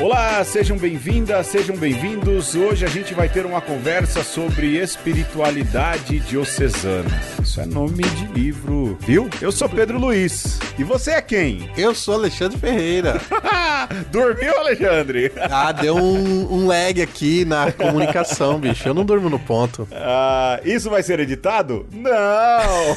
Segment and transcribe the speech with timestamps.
[0.00, 2.54] Olá, sejam bem-vindas, sejam bem-vindos.
[2.54, 7.10] Hoje a gente vai ter uma conversa sobre espiritualidade diocesana.
[7.42, 9.28] Isso é nome de livro, viu?
[9.40, 10.60] Eu sou Pedro Luiz.
[10.78, 11.68] E você é quem?
[11.76, 13.20] Eu sou Alexandre Ferreira.
[14.12, 15.32] Dormiu, Alexandre?
[15.50, 18.88] Ah, deu um, um lag aqui na comunicação, bicho.
[18.88, 19.88] Eu não durmo no ponto.
[19.90, 21.84] Ah, isso vai ser editado?
[21.92, 22.96] Não!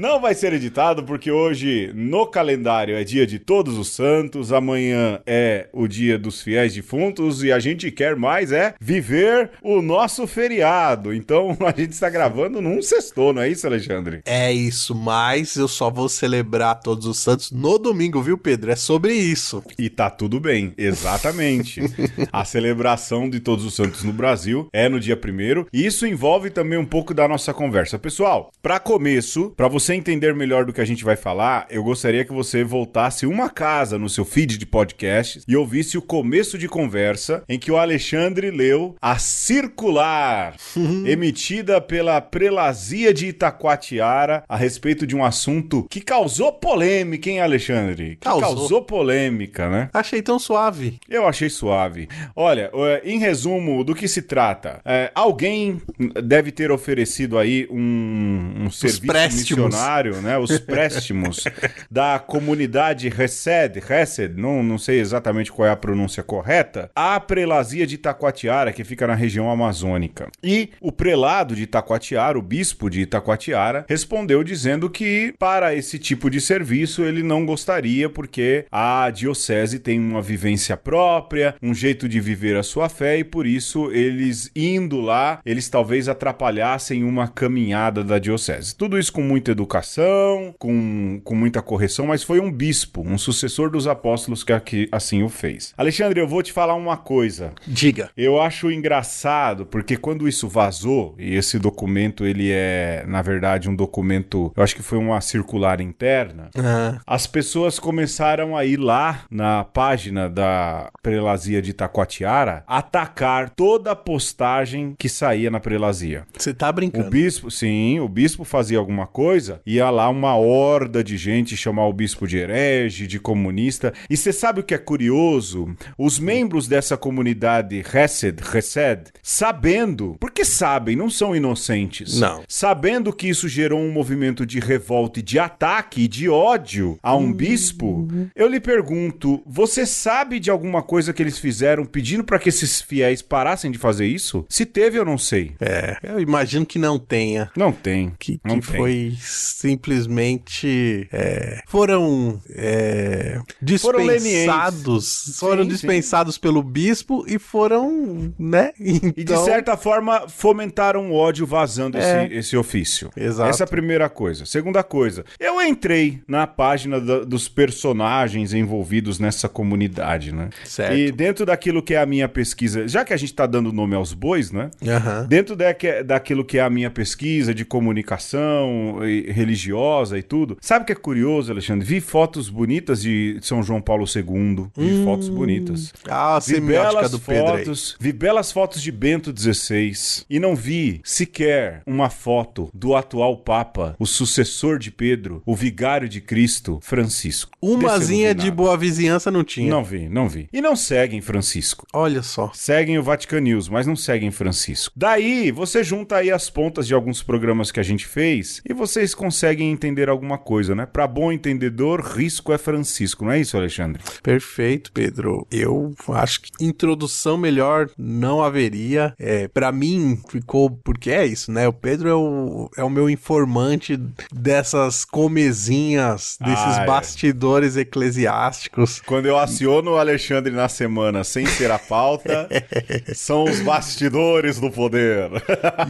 [0.00, 5.20] não vai ser editado porque hoje no calendário é dia de Todos os Santos, amanhã
[5.26, 10.26] é o dia dos fiéis defuntos e a gente quer mais é viver o nosso
[10.26, 11.12] feriado.
[11.12, 12.29] Então a gente está gravando
[12.60, 14.22] num sextou, não é isso, Alexandre?
[14.24, 18.70] É isso, mas eu só vou celebrar Todos os Santos no domingo, viu, Pedro?
[18.70, 19.62] É sobre isso.
[19.78, 21.80] E tá tudo bem, exatamente.
[22.32, 26.50] a celebração de Todos os Santos no Brasil é no dia primeiro e isso envolve
[26.50, 27.98] também um pouco da nossa conversa.
[27.98, 32.24] Pessoal, para começo, para você entender melhor do que a gente vai falar, eu gostaria
[32.24, 36.68] que você voltasse uma casa no seu feed de podcasts e ouvisse o começo de
[36.68, 40.54] conversa em que o Alexandre leu a Circular,
[41.06, 48.16] emitida pela Prelazia de Itacoatiara a respeito de um assunto que causou polêmica, hein, Alexandre?
[48.16, 48.40] Que Causou.
[48.40, 49.88] causou polêmica, né?
[49.92, 50.98] Achei tão suave.
[51.08, 52.08] Eu achei suave.
[52.34, 52.70] Olha,
[53.04, 54.80] em resumo, do que se trata?
[54.84, 55.80] É, alguém
[56.22, 59.66] deve ter oferecido aí um, um serviço préstimos.
[59.66, 60.38] missionário, né?
[60.38, 61.44] Os préstimos
[61.90, 67.86] da comunidade Resed, Resed, não, não sei exatamente qual é a pronúncia correta, à prelazia
[67.86, 70.28] de Itacoatiara, que fica na região amazônica.
[70.42, 76.30] E o prelado de Itacoatiara, o bispo de Itacoatiara, respondeu dizendo que para esse tipo
[76.30, 82.20] de serviço ele não gostaria porque a diocese tem uma vivência própria, um jeito de
[82.20, 88.02] viver a sua fé e por isso eles indo lá, eles talvez atrapalhassem uma caminhada
[88.02, 88.76] da diocese.
[88.76, 93.70] Tudo isso com muita educação, com, com muita correção, mas foi um bispo, um sucessor
[93.70, 95.72] dos apóstolos que aqui, assim o fez.
[95.76, 97.52] Alexandre, eu vou te falar uma coisa.
[97.66, 98.10] Diga.
[98.16, 103.74] Eu acho engraçado porque quando isso vazou, e esse documento ele é, na verdade, um
[103.74, 109.22] documento, eu acho que foi uma circular interna, Ah, as pessoas começaram a ir lá
[109.30, 116.24] na página da prelazia de Itacoatiara atacar toda a postagem que saía na prelazia.
[116.36, 117.10] você tá O brincando.
[117.10, 121.92] bispo, sim, o bispo fazia alguma coisa, ia lá uma horda de gente chamar o
[121.92, 123.92] bispo de herege, de comunista.
[124.08, 125.74] E você sabe o que é curioso?
[125.98, 131.89] Os membros dessa comunidade Hesed, Hesed, sabendo, porque sabem, não são inocentes.
[132.18, 132.42] Não.
[132.48, 137.14] Sabendo que isso gerou um movimento de revolta e de ataque e de ódio a
[137.16, 142.38] um bispo, eu lhe pergunto, você sabe de alguma coisa que eles fizeram pedindo para
[142.38, 144.44] que esses fiéis parassem de fazer isso?
[144.48, 145.52] Se teve, eu não sei.
[145.60, 147.50] É, eu imagino que não tenha.
[147.56, 148.12] Não tem.
[148.18, 148.76] Que, Não que tem.
[148.76, 151.08] foi simplesmente.
[151.12, 152.40] é, foram.
[152.50, 153.40] é,
[153.80, 155.36] Foram dispensados.
[155.38, 158.32] Foram, Sim, dispensados pelo bispo e foram.
[158.38, 158.72] né?
[158.78, 162.24] Então, E de certa forma fomentaram o ódio vazando É.
[162.26, 163.10] esse, esse ofício.
[163.16, 163.48] Exato.
[163.50, 164.44] Essa é a primeira coisa.
[164.46, 170.50] Segunda coisa, eu entrei na página da- dos personagens envolvidos nessa comunidade, né?
[170.64, 170.96] Certo.
[170.96, 173.94] E dentro daquilo que é a minha pesquisa, já que a gente tá dando nome
[173.94, 174.70] aos bois, né?
[174.86, 175.26] Aham.
[175.28, 175.56] Dentro
[176.04, 180.92] daquilo que é a minha pesquisa de comunicação e- religiosa e tudo, sabe o que
[180.92, 181.86] é curioso, Alexandre?
[181.86, 184.66] Vi fotos bonitas de São João Paulo II.
[184.76, 185.92] Vi fotos bonitas.
[186.08, 187.58] Ah, a Vi semiótica belas do Pedro aí.
[187.64, 189.92] fotos, vi belas fotos de Bento XVI
[190.28, 196.08] e não vi sequer uma foto do atual Papa, o sucessor de Pedro, o vigário
[196.08, 197.52] de Cristo, Francisco.
[197.60, 199.70] Umazinha de boa vizinhança não tinha.
[199.70, 200.48] Não vi, não vi.
[200.52, 201.86] E não seguem Francisco.
[201.92, 202.50] Olha só.
[202.54, 204.92] Seguem o Vatican News, mas não seguem Francisco.
[204.96, 209.14] Daí, você junta aí as pontas de alguns programas que a gente fez e vocês
[209.14, 210.86] conseguem entender alguma coisa, né?
[210.86, 214.02] Pra bom entendedor, risco é Francisco, não é isso, Alexandre?
[214.22, 215.46] Perfeito, Pedro.
[215.50, 219.14] Eu acho que introdução melhor não haveria.
[219.18, 220.70] É, para mim, ficou.
[220.70, 221.59] Porque é isso, né?
[221.66, 223.96] O Pedro é o, é o meu informante
[224.32, 226.86] dessas comezinhas, desses Ah, é.
[226.86, 229.00] bastidores eclesiásticos.
[229.04, 232.48] Quando eu aciono o Alexandre na semana sem ser a pauta,
[233.14, 235.30] são os bastidores do poder.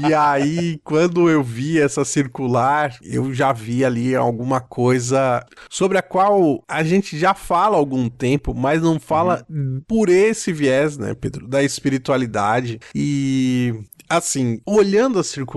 [0.08, 6.02] E aí, quando eu vi essa circular, eu já vi ali alguma coisa sobre a
[6.02, 9.82] qual a gente já fala há algum tempo tempo, mas não fala uhum.
[9.86, 12.80] por esse viés, né, Pedro, da espiritualidade.
[12.94, 13.74] E
[14.08, 15.49] assim, olhando a circular,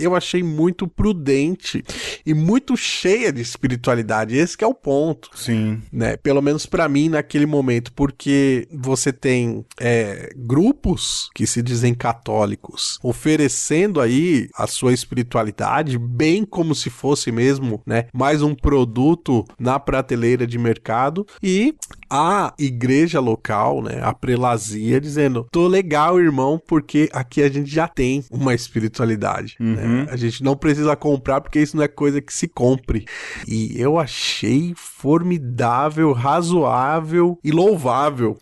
[0.00, 1.84] eu achei muito prudente
[2.24, 4.36] e muito cheia de espiritualidade.
[4.36, 5.30] Esse é o ponto.
[5.34, 5.82] Sim.
[5.92, 6.16] Né?
[6.16, 12.98] Pelo menos para mim naquele momento, porque você tem é, grupos que se dizem católicos
[13.02, 19.78] oferecendo aí a sua espiritualidade bem como se fosse mesmo, né, mais um produto na
[19.78, 21.74] prateleira de mercado e
[22.08, 27.88] a igreja local, né, a prelazia dizendo: "Tô legal, irmão, porque aqui a gente já
[27.88, 29.35] tem uma espiritualidade.
[29.42, 29.56] Né?
[29.60, 30.04] Uhum.
[30.04, 30.06] Né?
[30.10, 33.04] A gente não precisa comprar porque isso não é coisa que se compre.
[33.46, 38.38] E eu achei formidável, razoável e louvável.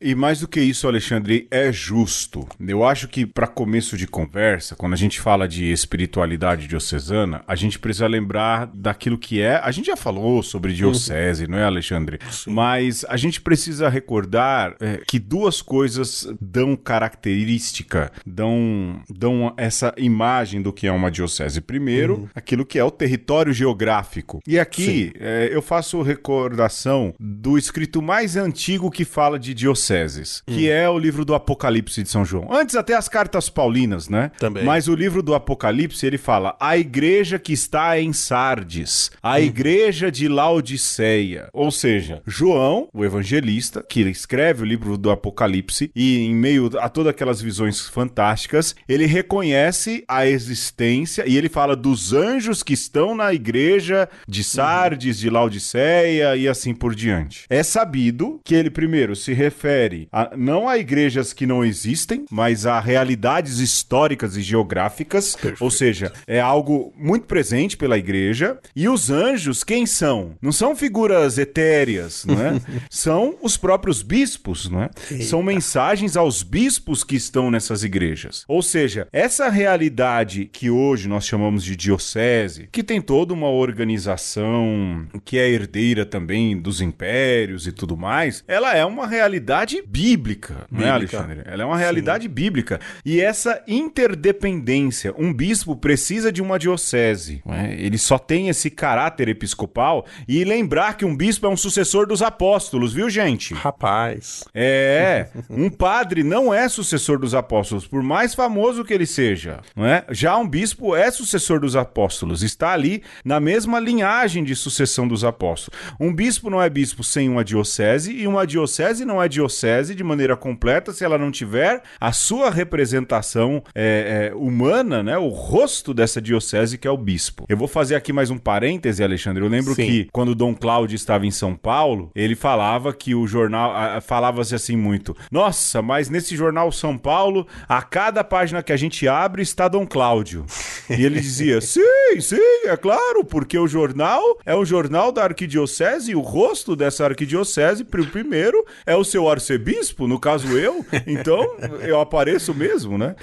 [0.00, 2.46] E mais do que isso, Alexandre, é justo.
[2.60, 7.54] Eu acho que para começo de conversa, quando a gente fala de espiritualidade diocesana, a
[7.54, 9.56] gente precisa lembrar daquilo que é.
[9.56, 11.52] A gente já falou sobre diocese, uhum.
[11.52, 12.18] não é, Alexandre?
[12.30, 12.50] Sim.
[12.50, 20.33] Mas a gente precisa recordar é, que duas coisas dão característica, dão, dão essa imagem
[20.62, 21.60] do que é uma diocese.
[21.60, 22.28] Primeiro, uhum.
[22.34, 24.40] aquilo que é o território geográfico.
[24.46, 30.54] E aqui é, eu faço recordação do escrito mais antigo que fala de dioceses, hum.
[30.54, 32.52] que é o livro do Apocalipse de São João.
[32.52, 34.30] Antes até as cartas paulinas, né?
[34.38, 34.64] Também.
[34.64, 39.38] Mas o livro do Apocalipse, ele fala: "A igreja que está em Sardes, a hum.
[39.38, 41.48] igreja de Laodiceia".
[41.52, 46.88] Ou seja, João, o evangelista, que escreve o livro do Apocalipse e em meio a
[46.88, 53.14] todas aquelas visões fantásticas, ele reconhece a existência e ele fala dos anjos que estão
[53.14, 57.44] na igreja de Sardes, de Laodiceia, e assim por diante.
[57.48, 62.66] É sabido que ele, primeiro, se refere a, não a igrejas que não existem, mas
[62.66, 65.62] a realidades históricas e geográficas, Perfeito.
[65.62, 68.58] ou seja, é algo muito presente pela igreja.
[68.74, 70.32] E os anjos, quem são?
[70.40, 72.60] Não são figuras etéreas, não é?
[72.90, 74.90] são os próprios bispos, não é?
[75.22, 78.44] São mensagens aos bispos que estão nessas igrejas.
[78.48, 80.13] Ou seja, essa realidade
[80.52, 86.60] que hoje nós chamamos de diocese, que tem toda uma organização que é herdeira também
[86.60, 90.66] dos impérios e tudo mais, ela é uma realidade bíblica, bíblica.
[90.70, 91.42] não é, Alexandre?
[91.44, 92.30] Ela é uma realidade Sim.
[92.30, 92.80] bíblica.
[93.04, 97.74] E essa interdependência, um bispo precisa de uma diocese, é?
[97.74, 102.22] ele só tem esse caráter episcopal e lembrar que um bispo é um sucessor dos
[102.22, 103.54] apóstolos, viu, gente?
[103.54, 104.44] Rapaz.
[104.54, 109.86] É, um padre não é sucessor dos apóstolos, por mais famoso que ele seja, não
[109.86, 110.03] é?
[110.10, 115.24] Já um bispo é sucessor dos apóstolos, está ali na mesma linhagem de sucessão dos
[115.24, 115.78] apóstolos.
[115.98, 120.04] Um bispo não é bispo sem uma diocese, e uma diocese não é diocese de
[120.04, 125.18] maneira completa se ela não tiver a sua representação é, é, humana, né?
[125.18, 127.44] O rosto dessa diocese que é o bispo.
[127.48, 129.42] Eu vou fazer aqui mais um parêntese, Alexandre.
[129.42, 129.86] Eu lembro Sim.
[129.86, 134.76] que quando Dom Cláudio estava em São Paulo, ele falava que o jornal falava-se assim
[134.76, 135.16] muito.
[135.30, 139.86] Nossa, mas nesse jornal São Paulo, a cada página que a gente abre está Dom
[139.94, 140.44] Cláudio.
[140.90, 141.80] E ele dizia: sim,
[142.20, 147.04] sim, é claro, porque o jornal é um jornal da arquidiocese e o rosto dessa
[147.04, 153.14] arquidiocese, primeiro, é o seu arcebispo, no caso eu, então eu apareço mesmo, né?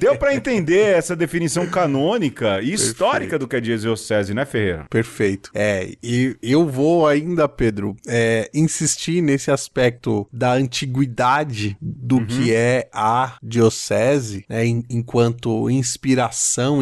[0.00, 3.38] Deu para entender essa definição canônica e histórica Perfeito.
[3.38, 4.86] do que é diocese, né, Ferreira?
[4.90, 5.50] Perfeito.
[5.54, 12.26] É, e eu vou ainda, Pedro, é, insistir nesse aspecto da antiguidade do uhum.
[12.26, 16.15] que é a diocese, né, enquanto inspiração,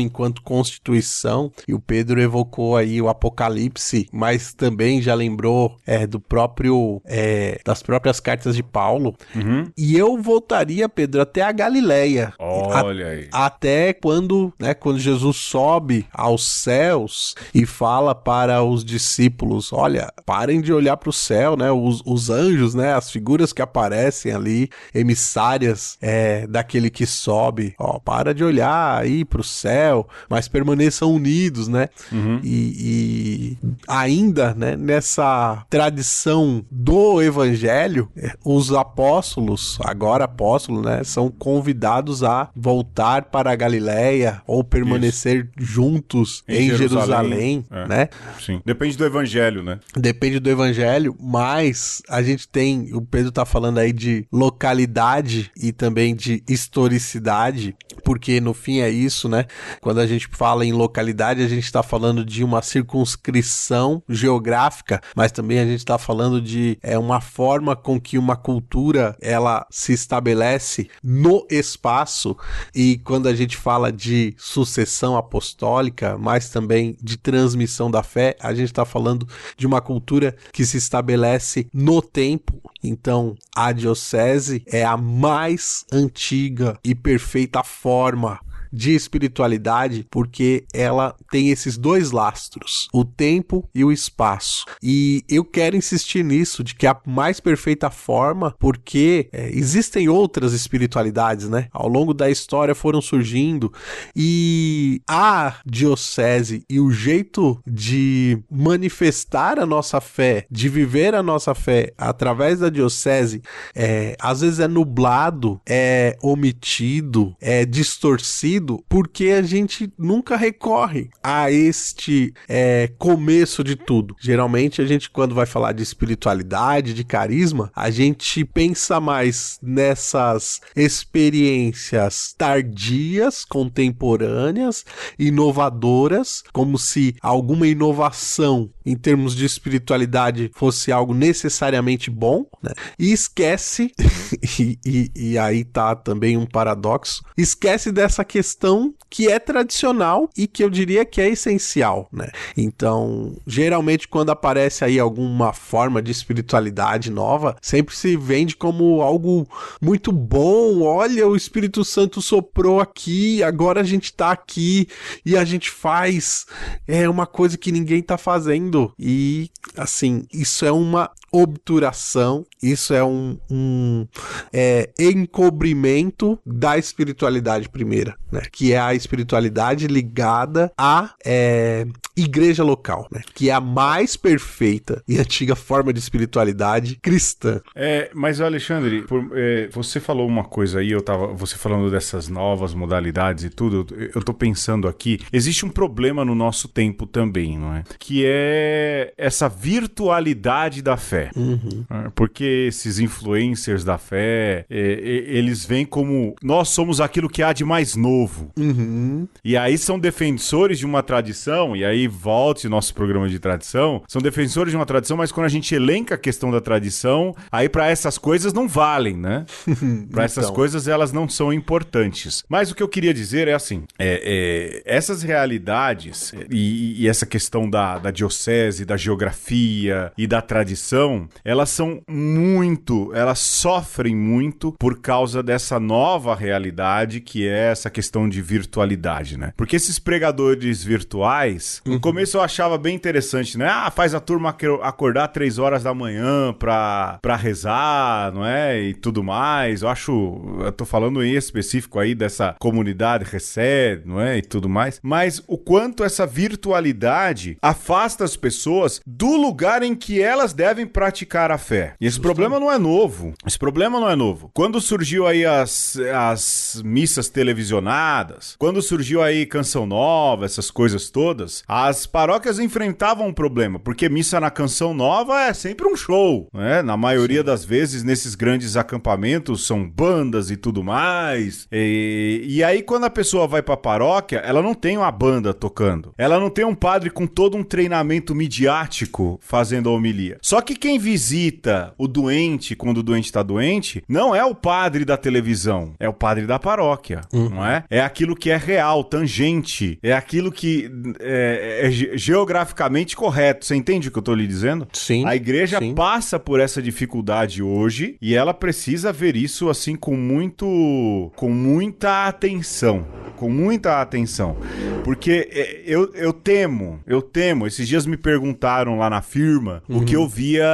[0.01, 6.21] enquanto constituição, e o Pedro evocou aí o Apocalipse, mas também já lembrou é, do
[6.21, 9.15] próprio é, das próprias cartas de Paulo.
[9.35, 9.71] Uhum.
[9.77, 12.33] E eu voltaria, Pedro, até a Galileia.
[12.39, 13.29] Olha a, aí.
[13.33, 20.61] Até quando, né, quando Jesus sobe aos céus e fala para os discípulos, olha, parem
[20.61, 21.71] de olhar para o céu, né?
[21.71, 22.95] Os, os, anjos, né?
[22.95, 29.24] As figuras que aparecem ali, emissárias é, daquele que sobe, ó, para de olhar aí
[29.25, 31.89] para o céu, mas permaneçam unidos, né?
[32.13, 32.41] Uhum.
[32.43, 34.77] E, e ainda, né?
[34.77, 38.09] nessa tradição do evangelho,
[38.45, 45.73] os apóstolos, agora apóstolos, né, são convidados a voltar para a Galileia ou permanecer Isso.
[45.73, 47.89] juntos em, em Jerusalém, Jerusalém é.
[47.89, 48.09] né?
[48.41, 48.61] Sim.
[48.65, 49.81] Depende do evangelho, né?
[49.97, 55.73] Depende do evangelho, mas a gente tem, o Pedro tá falando aí de localidade e
[55.73, 59.47] também de historicidade, porque no fim é isso, né?
[59.81, 65.33] Quando a gente fala em localidade a gente está falando de uma circunscrição geográfica, mas
[65.33, 69.93] também a gente está falando de é, uma forma com que uma cultura ela se
[69.93, 72.37] estabelece no espaço.
[72.75, 78.55] E quando a gente fala de sucessão apostólica, mas também de transmissão da fé, a
[78.55, 82.61] gente está falando de uma cultura que se estabelece no tempo.
[82.83, 88.39] Então, a diocese é a mais antiga e perfeita forma
[88.75, 94.65] de espiritualidade porque ela tem esses dois lastros, o tempo e o espaço.
[94.83, 100.53] E eu quero insistir nisso, de que a mais perfeita forma, porque é, existem outras
[100.53, 101.69] espiritualidades, né?
[101.73, 103.73] Ao longo da história foram surgindo
[104.17, 111.55] e a diocese e o jeito de manifestar a nossa fé, de viver a nossa
[111.55, 113.43] fé através da diocese,
[113.75, 121.51] é, às vezes é nublado, é omitido, é distorcido porque a gente nunca recorre a
[121.51, 124.17] este é, começo de tudo.
[124.21, 130.61] Geralmente a gente, quando vai falar de espiritualidade, de carisma, a gente pensa mais nessas
[130.75, 134.85] experiências tardias, contemporâneas,
[135.19, 142.73] inovadoras, como se alguma inovação em termos de espiritualidade fosse algo necessariamente bom, né?
[142.99, 143.93] E esquece,
[144.59, 150.29] e, e, e aí tá também um paradoxo, esquece dessa questão questão que é tradicional
[150.37, 152.29] e que eu diria que é essencial, né?
[152.55, 159.49] Então, geralmente quando aparece aí alguma forma de espiritualidade nova, sempre se vende como algo
[159.81, 160.83] muito bom.
[160.83, 164.89] Olha, o Espírito Santo soprou aqui, agora a gente tá aqui
[165.25, 166.45] e a gente faz
[166.87, 168.93] é uma coisa que ninguém tá fazendo.
[168.99, 174.07] E assim, isso é uma obturação, isso é um, um
[174.53, 178.43] é, encobrimento da espiritualidade primeira, né?
[178.53, 181.87] Que é a espiritualidade ligada à é,
[182.17, 183.21] igreja local, né?
[183.35, 187.61] Que é a mais perfeita e antiga forma de espiritualidade cristã.
[187.75, 192.29] É, mas Alexandre, por, é, você falou uma coisa aí, eu tava, você falando dessas
[192.29, 197.09] novas modalidades e tudo, eu, eu tô pensando aqui, existe um problema no nosso tempo
[197.09, 197.83] também, não é?
[197.99, 201.24] Que é essa virtualidade da fé.
[201.37, 201.85] Uhum.
[201.91, 207.43] É, porque esses influencers da fé, é, é, eles vêm como nós somos aquilo que
[207.43, 208.51] há de mais novo.
[208.57, 209.27] Uhum.
[209.45, 214.21] E aí são defensores de uma tradição, e aí volte nosso programa de tradição, são
[214.21, 217.89] defensores de uma tradição, mas quando a gente elenca a questão da tradição, aí para
[217.89, 219.45] essas coisas não valem, né?
[220.11, 220.55] para essas então.
[220.55, 222.45] coisas elas não são importantes.
[222.49, 227.27] Mas o que eu queria dizer é assim: é, é, essas realidades e, e essa
[227.27, 231.14] questão da, da diocese, da geografia e da tradição,
[231.45, 238.29] elas são muito, elas sofrem muito por causa dessa nova realidade que é essa questão
[238.29, 239.53] de virtualidade, né?
[239.57, 241.95] Porque esses pregadores virtuais, uhum.
[241.95, 243.69] no começo eu achava bem interessante, né?
[243.69, 248.81] Ah, faz a turma acordar três horas da manhã pra, pra rezar, não é?
[248.81, 249.83] E tudo mais.
[249.83, 254.39] Eu acho, eu tô falando em específico aí dessa comunidade recebe, não é?
[254.39, 255.01] E tudo mais.
[255.03, 261.51] Mas o quanto essa virtualidade afasta as pessoas do lugar em que elas devem praticar
[261.51, 261.95] a fé.
[262.01, 263.35] E esse problema não é novo.
[263.47, 264.51] Esse problema não é novo.
[264.55, 271.63] Quando surgiu aí as, as missas televisionadas, quando surgiu aí canção nova, essas coisas todas,
[271.69, 276.81] as paróquias enfrentavam um problema, porque missa na canção nova é sempre um show, né?
[276.81, 277.47] Na maioria Sim.
[277.47, 281.69] das vezes, nesses grandes acampamentos, são bandas e tudo mais.
[281.71, 286.15] E, e aí, quando a pessoa vai pra paróquia, ela não tem uma banda tocando.
[286.17, 290.39] Ela não tem um padre com todo um treinamento midiático fazendo a homilia.
[290.41, 295.03] Só que quem visita o doente quando o doente está doente não é o padre
[295.03, 297.49] da televisão, é o padre da paróquia, uhum.
[297.49, 297.85] não é?
[297.89, 303.65] É aquilo que é real, tangente, é aquilo que é, é geograficamente correto.
[303.65, 304.87] Você entende o que eu estou lhe dizendo?
[304.93, 305.25] Sim.
[305.27, 305.95] A igreja sim.
[305.95, 312.27] passa por essa dificuldade hoje e ela precisa ver isso assim com muito, com muita
[312.27, 314.57] atenção, com muita atenção,
[315.03, 317.67] porque é, eu, eu temo, eu temo.
[317.67, 319.99] Esses dias me perguntaram lá na firma uhum.
[319.99, 320.65] o que eu via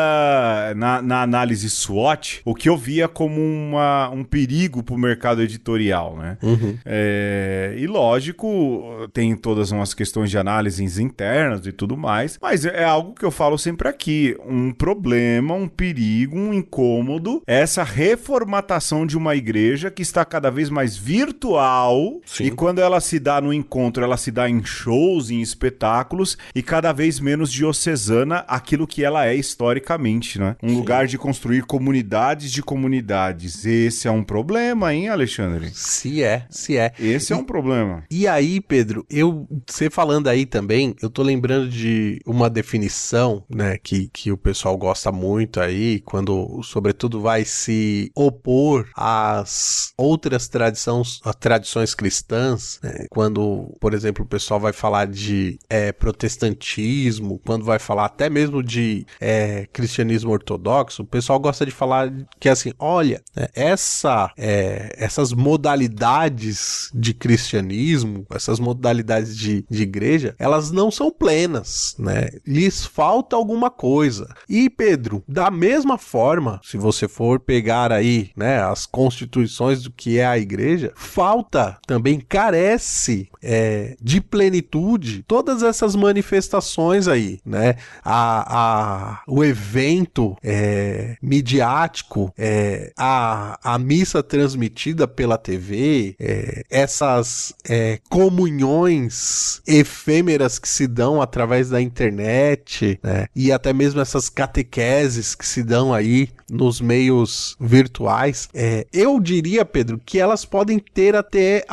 [0.77, 5.43] na, na, análise SWOT, o que eu via como uma, um perigo para o mercado
[5.43, 6.37] editorial, né?
[6.43, 6.77] Uhum.
[6.85, 12.65] É, e lógico, tem todas umas questões de análise questões internas e tudo mais, mas
[12.65, 19.07] é algo que eu falo sempre aqui, um problema, um perigo, um incômodo, essa reformatação
[19.07, 22.45] de uma igreja que está cada vez mais virtual Sim.
[22.45, 26.63] e quando ela se dá no encontro, ela se dá em shows, em espetáculos e
[26.63, 30.57] cada vez menos diocesana aquilo que ela é historicamente, né?
[30.63, 30.77] Um Sim.
[30.77, 33.65] lugar de construir comunidades de comunidades.
[33.65, 35.71] Esse é um problema, hein, Alexandre?
[35.73, 36.93] Se é, se é.
[36.99, 38.05] Esse é e, é um problema.
[38.11, 43.79] E aí, Pedro, eu, você falando aí também, eu tô lembrando de uma definição, né,
[43.79, 51.21] que, que o pessoal gosta muito aí, quando, sobretudo, vai se opor às outras tradições,
[51.39, 52.40] tradições cristãs,
[52.83, 58.29] né, quando, por exemplo, o pessoal vai falar de é, protestantismo, quando vai falar até
[58.31, 64.33] mesmo de é, cristianismo ortodoxo, o pessoal gosta de falar que assim, olha, né, essa,
[64.37, 72.29] é, essas modalidades de cristianismo, essas modalidades de, de igreja, elas não são plenas, né?
[72.47, 74.29] Lhes falta alguma coisa.
[74.49, 80.19] E Pedro, da mesma forma, se você for pegar aí, né, as constituições do que
[80.19, 87.75] é a igreja, falta também carece é, de plenitude todas essas manifestações aí, né?
[88.05, 97.53] A, a, o evento é, midiático, é, a, a missa transmitida pela TV, é, essas
[97.69, 103.27] é, comunhões efêmeras que se dão através da internet, né?
[103.35, 109.65] E até mesmo essas catequeses que se dão aí nos meios virtuais, é, eu diria,
[109.65, 111.65] Pedro, que elas podem ter até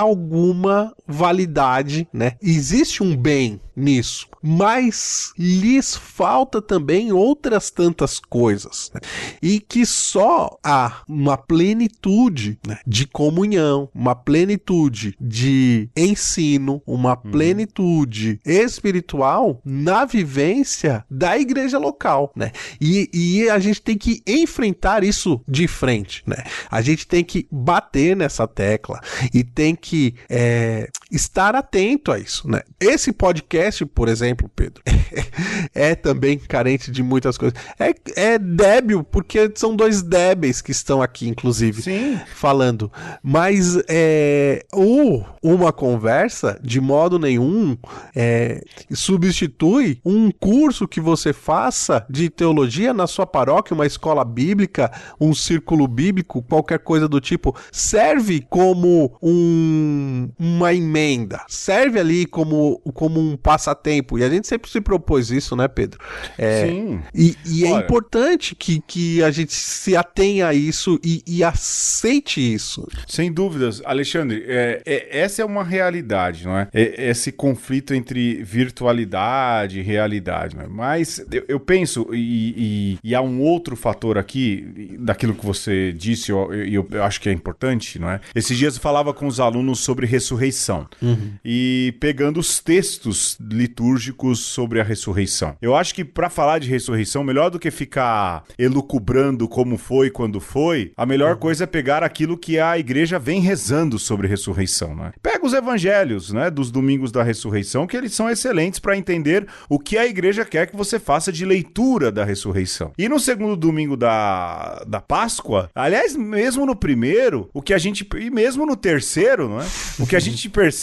[0.48, 2.34] alguma validade, né?
[2.42, 9.00] Existe um bem nisso, mas lhes falta também outras tantas coisas né?
[9.42, 17.32] e que só há uma plenitude né, de comunhão, uma plenitude de ensino, uma uhum.
[17.32, 22.52] plenitude espiritual na vivência da igreja local, né?
[22.82, 26.44] E, e a gente tem que enfrentar isso de frente, né?
[26.70, 29.00] A gente tem que bater nessa tecla
[29.34, 32.62] e tem que é, estar atento a isso, né?
[32.80, 34.84] Esse podcast, por exemplo, Pedro,
[35.74, 37.58] é também carente de muitas coisas.
[37.80, 42.20] É, é débil, porque são dois débeis que estão aqui, inclusive, Sim.
[42.36, 42.92] falando.
[43.24, 47.78] Mas é, o uma conversa, de modo nenhum,
[48.16, 48.62] é,
[48.92, 55.34] substitui um curso que você faça de teologia na sua paróquia, uma escola bíblica, um
[55.34, 57.56] círculo bíblico, qualquer coisa do tipo.
[57.72, 64.18] Serve como um, uma emenda, serve ali como, como um passatempo.
[64.18, 66.00] E a gente sempre se propôs isso, né, Pedro?
[66.38, 67.00] É, Sim.
[67.14, 72.42] E, e é importante que, que a gente se atenha a isso e, e aceite
[72.42, 72.88] isso.
[73.08, 73.82] Sem dúvidas.
[73.86, 76.68] Alexandre, é, é, essa é uma realidade, não é?
[76.74, 80.56] é esse conflito entre virtualidade e realidade.
[80.56, 80.68] Não é?
[80.68, 85.92] Mas eu, eu penso, e, e, e, há um outro fator aqui, daquilo que você
[85.92, 88.20] disse, e eu, eu, eu, acho que é importante, não é?
[88.34, 90.87] Esses dias eu falava com os alunos sobre ressurreição.
[91.02, 91.34] Uhum.
[91.44, 95.56] E pegando os textos litúrgicos sobre a ressurreição.
[95.62, 100.40] Eu acho que para falar de ressurreição, melhor do que ficar elucubrando como foi, quando
[100.40, 101.40] foi, a melhor uhum.
[101.40, 105.12] coisa é pegar aquilo que a igreja vem rezando sobre ressurreição, né?
[105.22, 109.80] Pega os evangelhos, né, dos domingos da ressurreição, que eles são excelentes para entender o
[109.80, 112.92] que a igreja quer que você faça de leitura da ressurreição.
[112.98, 118.08] E no segundo domingo da, da Páscoa, aliás, mesmo no primeiro, o que a gente
[118.20, 119.66] e mesmo no terceiro, não é?
[120.00, 120.77] O que a gente percebe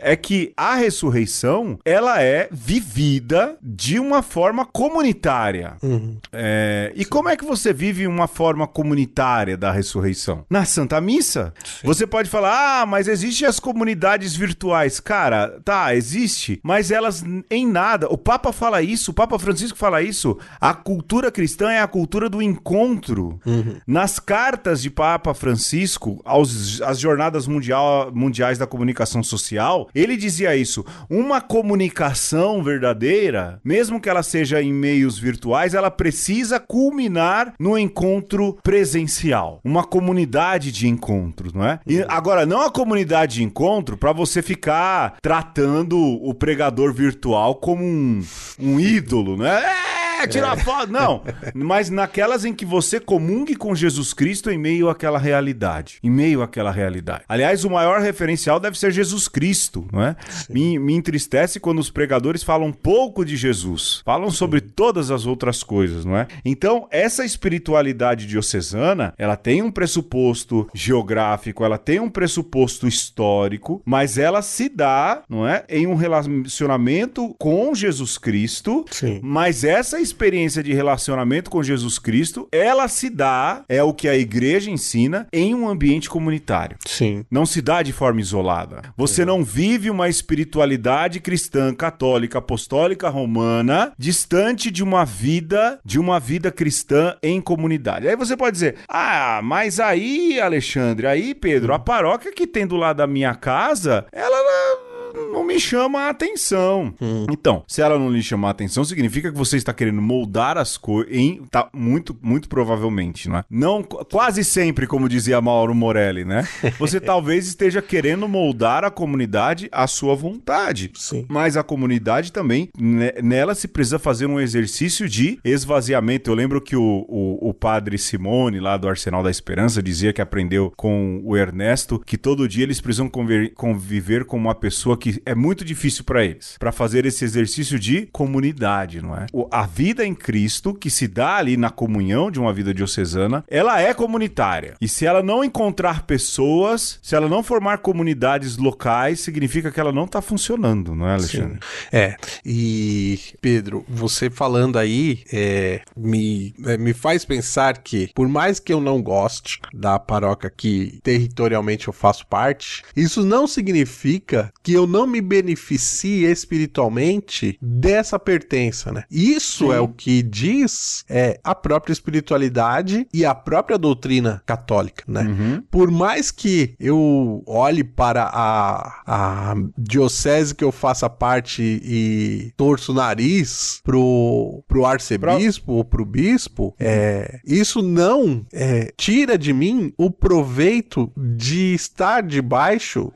[0.00, 5.76] é que a ressurreição, ela é vivida de uma forma comunitária.
[5.82, 6.16] Uhum.
[6.32, 7.10] É, e Sim.
[7.10, 10.44] como é que você vive uma forma comunitária da ressurreição?
[10.48, 11.52] Na Santa Missa.
[11.64, 11.86] Sim.
[11.86, 15.00] Você pode falar, ah, mas existe as comunidades virtuais.
[15.00, 18.08] Cara, tá, existe, mas elas em nada.
[18.08, 20.38] O Papa fala isso, o Papa Francisco fala isso.
[20.60, 23.40] A cultura cristã é a cultura do encontro.
[23.44, 23.76] Uhum.
[23.86, 30.56] Nas cartas de Papa Francisco aos, às jornadas mundial, mundiais da comunicação social, ele dizia
[30.56, 30.84] isso.
[31.08, 38.58] Uma comunicação verdadeira, mesmo que ela seja em meios virtuais, ela precisa culminar no encontro
[38.62, 39.60] presencial.
[39.64, 41.80] Uma comunidade de encontros, não é?
[41.86, 42.06] E uhum.
[42.08, 48.22] agora, não a comunidade de encontro para você ficar tratando o pregador virtual como um,
[48.58, 49.62] um ídolo, né?
[49.98, 50.01] É!
[50.22, 50.90] É, tirar foto.
[50.92, 51.22] Não,
[51.54, 55.98] mas naquelas em que você comungue com Jesus Cristo em meio àquela realidade.
[56.02, 57.24] Em meio àquela realidade.
[57.28, 60.16] Aliás, o maior referencial deve ser Jesus Cristo, não é?
[60.48, 64.02] Me, me entristece quando os pregadores falam pouco de Jesus.
[64.04, 66.26] Falam sobre todas as outras coisas, não é?
[66.44, 74.18] Então, essa espiritualidade diocesana, ela tem um pressuposto geográfico, ela tem um pressuposto histórico, mas
[74.18, 75.64] ela se dá, não é?
[75.68, 78.84] Em um relacionamento com Jesus Cristo.
[78.90, 79.20] Sim.
[79.22, 84.16] Mas essa experiência de relacionamento com Jesus Cristo, ela se dá, é o que a
[84.16, 86.76] igreja ensina, em um ambiente comunitário.
[86.86, 87.24] Sim.
[87.30, 88.82] Não se dá de forma isolada.
[88.96, 96.20] Você não vive uma espiritualidade cristã, católica, apostólica, romana, distante de uma vida, de uma
[96.20, 98.06] vida cristã em comunidade.
[98.06, 102.76] Aí você pode dizer: "Ah, mas aí, Alexandre, aí, Pedro, a paróquia que tem do
[102.76, 106.94] lado da minha casa, ela não me chama a atenção.
[107.30, 110.76] Então, se ela não lhe chamar a atenção, significa que você está querendo moldar as
[110.76, 113.44] coisas em tá muito muito provavelmente, não é?
[113.50, 116.46] Não quase sempre, como dizia Mauro Morelli, né?
[116.78, 120.90] Você talvez esteja querendo moldar a comunidade à sua vontade.
[120.94, 121.26] Sim.
[121.28, 126.30] Mas a comunidade também, ne- nela se precisa fazer um exercício de esvaziamento.
[126.30, 130.20] Eu lembro que o, o, o padre Simone, lá do Arsenal da Esperança, dizia que
[130.20, 133.08] aprendeu com o Ernesto que todo dia eles precisam
[133.54, 138.06] conviver com uma pessoa que é muito difícil para eles, para fazer esse exercício de
[138.12, 139.26] comunidade, não é?
[139.32, 143.44] O- a vida em Cristo, que se dá ali na comunhão de uma vida diocesana,
[143.48, 144.74] ela é comunitária.
[144.80, 149.90] E se ela não encontrar pessoas, se ela não formar comunidades locais, significa que ela
[149.90, 151.58] não tá funcionando, não é, Alexandre?
[151.90, 158.60] É, e Pedro, você falando aí é, me, é, me faz pensar que, por mais
[158.60, 164.72] que eu não goste da paróquia que territorialmente eu faço parte, isso não significa que
[164.72, 169.04] eu não me beneficie espiritualmente dessa pertença, né?
[169.10, 175.62] Isso é o que diz é, a própria espiritualidade e a própria doutrina católica, né?
[175.70, 182.92] Por mais que eu olhe para a, a diocese que eu faça parte e torço
[182.92, 189.92] o nariz pro, pro arcebispo ou pro bispo, é, isso não é, tira de mim
[189.96, 193.10] o proveito de estar debaixo,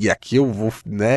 [0.00, 1.13] e aqui eu vou né,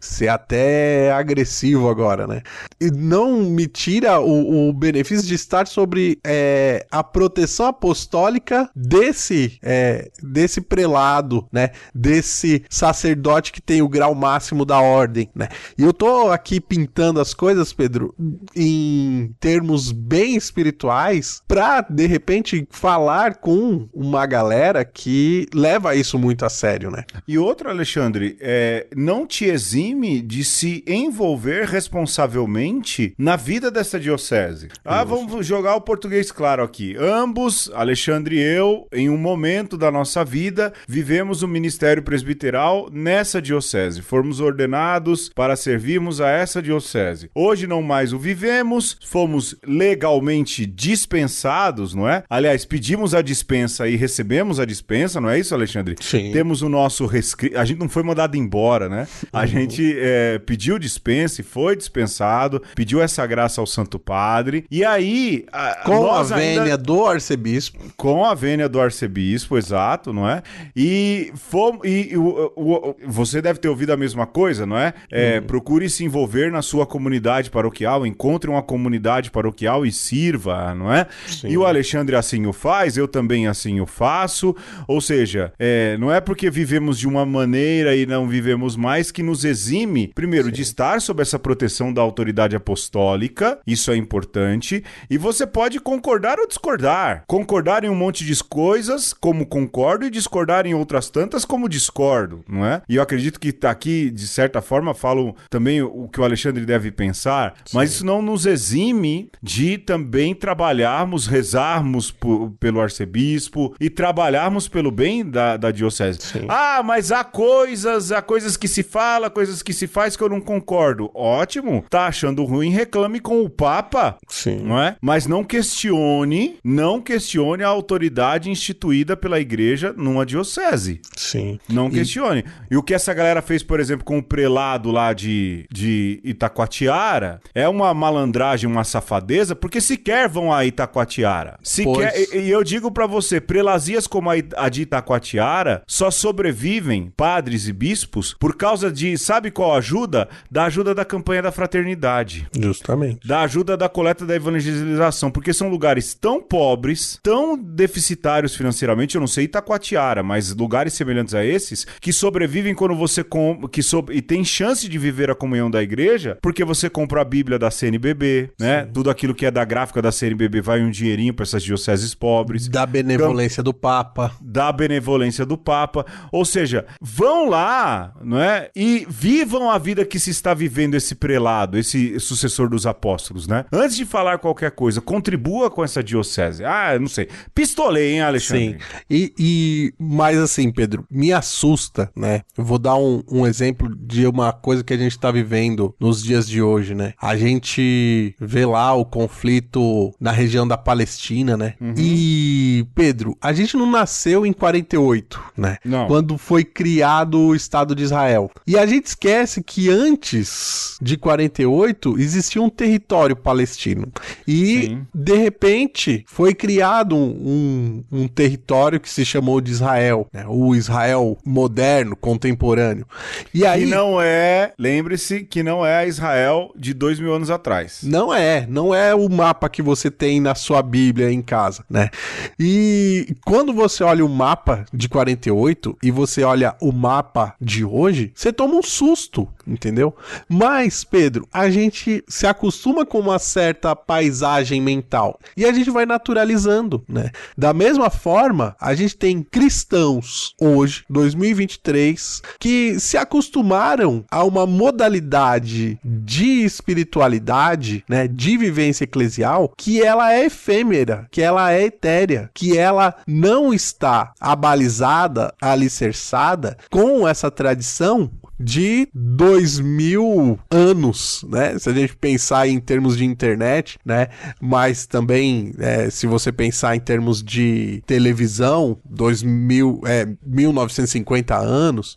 [0.00, 2.42] ser até agressivo agora, né?
[2.80, 9.58] E não me tira o, o benefício de estar sobre é, a proteção apostólica desse,
[9.62, 11.70] é, desse prelado, né?
[11.94, 15.48] Desse sacerdote que tem o grau máximo da ordem, né?
[15.76, 18.14] E eu tô aqui pintando as coisas, Pedro,
[18.54, 26.44] em termos bem espirituais, pra de repente falar com uma galera que leva isso muito
[26.44, 27.04] a sério, né?
[27.26, 34.68] E outra, Alexandre, é, não te exime de se envolver responsavelmente na vida dessa diocese.
[34.84, 36.96] Ah, vamos jogar o português claro aqui.
[36.98, 43.40] Ambos, Alexandre e eu, em um momento da nossa vida, vivemos o ministério presbiteral nessa
[43.40, 44.00] diocese.
[44.02, 47.30] Fomos ordenados para servirmos a essa diocese.
[47.34, 52.24] Hoje não mais o vivemos, fomos legalmente dispensados, não é?
[52.30, 55.96] Aliás, pedimos a dispensa e recebemos a dispensa, não é isso, Alexandre?
[56.00, 56.32] Sim.
[56.32, 57.58] Temos o nosso rescrito.
[57.58, 59.06] A gente não foi mandado embora, né?
[59.32, 64.64] A gente é, pediu dispensa e foi dispensado, pediu essa graça ao Santo Padre.
[64.70, 65.44] E aí.
[65.52, 67.78] a- Com a nós ainda- vênia do arcebispo.
[67.96, 70.42] com a vênia do arcebispo, exato, não é?
[70.76, 74.92] E, fomos, e, o- o- o- você deve ter ouvido a mesma coisa, não é?
[75.10, 80.92] É, Procure se envolver na sua comunidade paroquial, encontre uma comunidade paroquial e sirva, não
[80.92, 81.06] é?
[81.44, 84.54] E o Alexandre assim o faz, eu também assim o faço.
[84.86, 89.22] Ou seja, é, não é porque vivemos de uma maneira e não vivemos mais que
[89.22, 95.18] nos exime, primeiro, de estar sob essa proteção da autoridade apostólica, isso é importante, e
[95.18, 97.24] você pode concordar ou discordar.
[97.26, 102.44] Concordar em um monte de coisas, como concordo, e discordar em outras tantas, como discordo,
[102.48, 102.82] não é?
[102.88, 106.64] E eu acredito que tá aqui, de certa forma, falo também o que o Alexandre
[106.64, 112.14] deve pensar, mas isso não nos exime de também trabalharmos, rezarmos
[112.60, 116.18] pelo arcebispo e trabalharmos pelo bem da, da diocese.
[116.48, 120.28] Ah, mas há coisas, há coisas que se fala, coisas que se faz que eu
[120.28, 121.10] não concordo.
[121.14, 121.84] Ótimo.
[121.90, 124.16] Tá achando ruim, reclame com o Papa.
[124.28, 124.58] Sim.
[124.64, 124.96] Não é?
[125.00, 131.00] Mas não questione, não questione a autoridade instituída pela igreja numa diocese.
[131.16, 131.58] Sim.
[131.68, 132.44] Não E- questione.
[132.70, 137.40] E o que essa galera fez, por exemplo, com o prelado lá de, de Itacoatiara
[137.54, 141.58] é uma malandragem, uma safadeza, porque sequer vão a Itacoatiara.
[141.62, 147.12] Sequer, e, e eu digo pra você, prelazias como a, a de Itacoatiara só sobrevivem
[147.16, 150.28] padres e bispos por causa causa de, sabe qual ajuda?
[150.50, 152.46] Da ajuda da campanha da fraternidade.
[152.56, 153.26] Justamente.
[153.26, 159.20] Da ajuda da coleta da evangelização, porque são lugares tão pobres, tão deficitários financeiramente, eu
[159.20, 164.04] não sei Itacoatiara, mas lugares semelhantes a esses, que sobrevivem quando você com, que so,
[164.10, 167.70] e tem chance de viver a comunhão da igreja, porque você compra a Bíblia da
[167.70, 168.84] CNBB, né?
[168.84, 168.90] Sim.
[168.92, 172.68] Tudo aquilo que é da gráfica da CNBB vai um dinheirinho para essas dioceses pobres.
[172.68, 174.32] Da benevolência do Papa.
[174.40, 176.06] Da benevolência do Papa.
[176.30, 178.67] Ou seja, vão lá, não é?
[178.74, 183.64] E vivam a vida que se está vivendo esse prelado, esse sucessor dos apóstolos, né?
[183.72, 186.64] Antes de falar qualquer coisa, contribua com essa diocese.
[186.64, 187.28] Ah, não sei.
[187.54, 188.78] Pistolei, hein, Alexandre?
[188.78, 189.04] Sim.
[189.10, 192.42] E, e mais assim, Pedro, me assusta, né?
[192.56, 196.22] Eu vou dar um, um exemplo de uma coisa que a gente está vivendo nos
[196.22, 197.14] dias de hoje, né?
[197.20, 201.74] A gente vê lá o conflito na região da Palestina, né?
[201.80, 201.94] Uhum.
[201.96, 205.78] E, Pedro, a gente não nasceu em 48, né?
[205.84, 206.06] Não.
[206.06, 208.50] Quando foi criado o Estado de Israel.
[208.66, 214.10] E a gente esquece que antes de 48 existia um território palestino.
[214.46, 215.06] E, Sim.
[215.14, 220.44] de repente, foi criado um, um, um, território que se chamou de Israel, né?
[220.46, 223.06] o Israel moderno, contemporâneo.
[223.52, 223.84] E aí...
[223.84, 228.00] Que não é, lembre-se que não é a Israel de dois mil anos atrás.
[228.02, 232.10] Não é, não é o mapa que você tem na sua Bíblia em casa, né?
[232.58, 238.32] E quando você olha o mapa de 48 e você olha o mapa de hoje,
[238.34, 240.14] você toma um susto, entendeu?
[240.48, 246.06] Mas, Pedro, a gente se acostuma com uma certa paisagem mental e a gente vai
[246.06, 247.30] naturalizando, né?
[247.56, 255.98] Da mesma forma, a gente tem cristãos hoje, 2023, que se acostumaram a uma modalidade
[256.04, 262.76] de espiritualidade, né, de vivência eclesial, que ela é efêmera, que ela é etérea, que
[262.76, 271.78] ela não está abalizada, alicerçada com essa tradição de dois mil anos, né?
[271.78, 274.28] Se a gente pensar em termos de internet, né?
[274.60, 282.16] Mas também, é, se você pensar em termos de televisão, dois mil, é, 1950 anos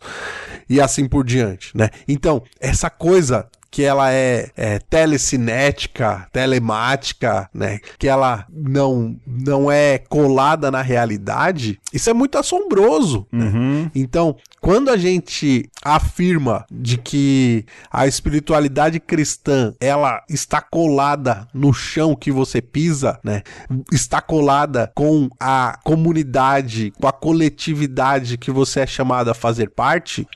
[0.68, 1.88] e assim por diante, né?
[2.08, 7.80] Então, essa coisa que ela é, é telecinética, telemática, né?
[7.98, 13.26] Que ela não, não é colada na realidade, isso é muito assombroso.
[13.32, 13.46] Né?
[13.46, 13.82] Uhum.
[13.84, 13.90] Né?
[13.94, 22.14] Então, quando a gente afirma de que a espiritualidade cristã ela está colada no chão
[22.14, 23.42] que você pisa, né?
[23.90, 30.26] Está colada com a comunidade, com a coletividade que você é chamado a fazer parte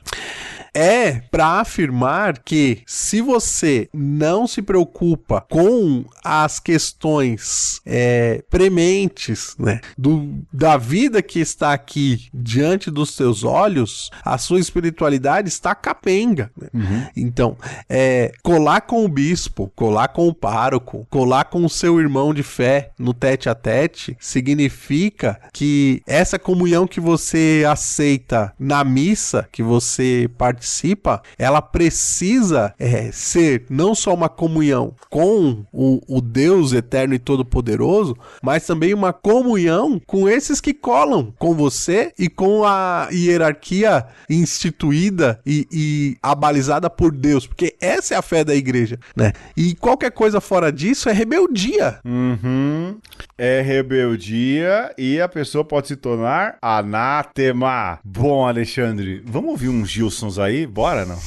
[0.77, 9.81] é para afirmar que se você não se preocupa com as questões é, prementes né,
[9.97, 16.51] do, da vida que está aqui diante dos seus olhos, a sua espiritualidade está capenga.
[16.55, 16.67] Né?
[16.71, 17.07] Uhum.
[17.17, 17.57] Então,
[17.89, 22.43] é, colar com o bispo, colar com o pároco, colar com o seu irmão de
[22.43, 29.63] fé no tete a tete, significa que essa comunhão que você aceita na missa, que
[29.63, 36.73] você participa, participa, ela precisa é, ser não só uma comunhão com o, o Deus
[36.73, 42.65] eterno e todo-poderoso, mas também uma comunhão com esses que colam com você e com
[42.65, 48.99] a hierarquia instituída e, e abalizada por Deus, porque essa é a fé da igreja,
[49.15, 49.31] né?
[49.55, 51.99] E qualquer coisa fora disso é rebeldia.
[52.03, 52.97] Uhum.
[53.37, 57.99] É rebeldia e a pessoa pode se tornar anátema.
[58.03, 60.56] Bom, Alexandre, vamos ouvir uns Gilsons aí?
[60.65, 61.17] Bora, não?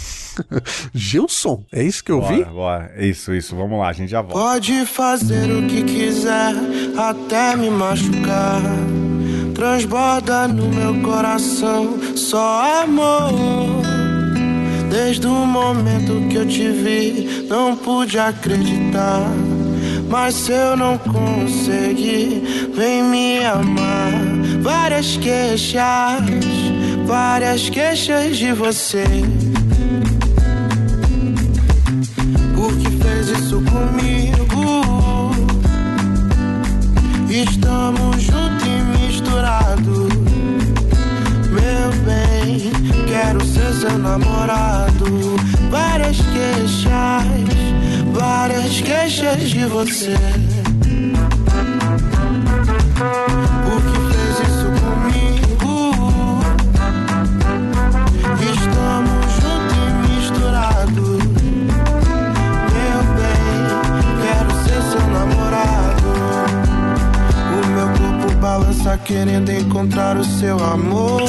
[0.95, 1.65] Gilson?
[1.73, 2.45] É isso que eu bora, vi?
[2.45, 3.55] Bora, Isso, isso.
[3.55, 4.39] Vamos lá, a gente já volta.
[4.39, 6.55] Pode fazer o que quiser,
[6.97, 8.63] até me machucar.
[9.55, 13.83] Transborda no meu coração só amor.
[14.91, 19.23] Desde o momento que eu te vi, não pude acreditar.
[20.09, 24.11] Mas se eu não conseguir, vem me amar.
[24.63, 26.21] Várias queixas,
[27.11, 29.05] várias queixas de você.
[32.55, 35.33] Por que fez isso comigo?
[37.29, 40.09] Estamos juntos e misturados.
[41.51, 42.71] Meu bem,
[43.09, 45.37] quero ser seu namorado.
[45.69, 47.51] Várias queixas
[48.13, 50.15] várias queixas de você.
[53.65, 54.00] Por que
[68.61, 71.23] balança querendo encontrar o seu amor.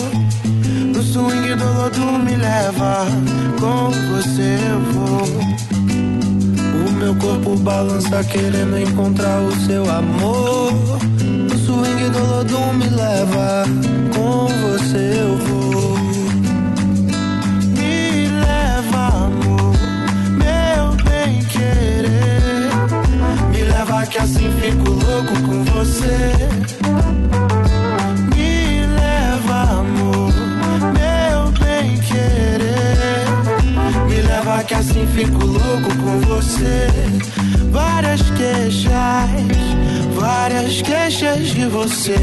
[0.93, 3.05] No swing do lodo me leva,
[3.59, 5.27] com você eu vou.
[6.87, 10.73] O meu corpo balança querendo encontrar o seu amor.
[11.53, 13.63] O swing do lodo me leva,
[14.13, 15.70] com você eu vou.
[24.11, 26.33] Que assim fico louco com você.
[28.35, 30.33] Me leva, amor,
[30.91, 33.25] meu bem querer.
[34.09, 36.87] Me leva que assim fico louco com você.
[37.71, 38.91] Várias queixas,
[40.19, 42.17] várias queixas de você.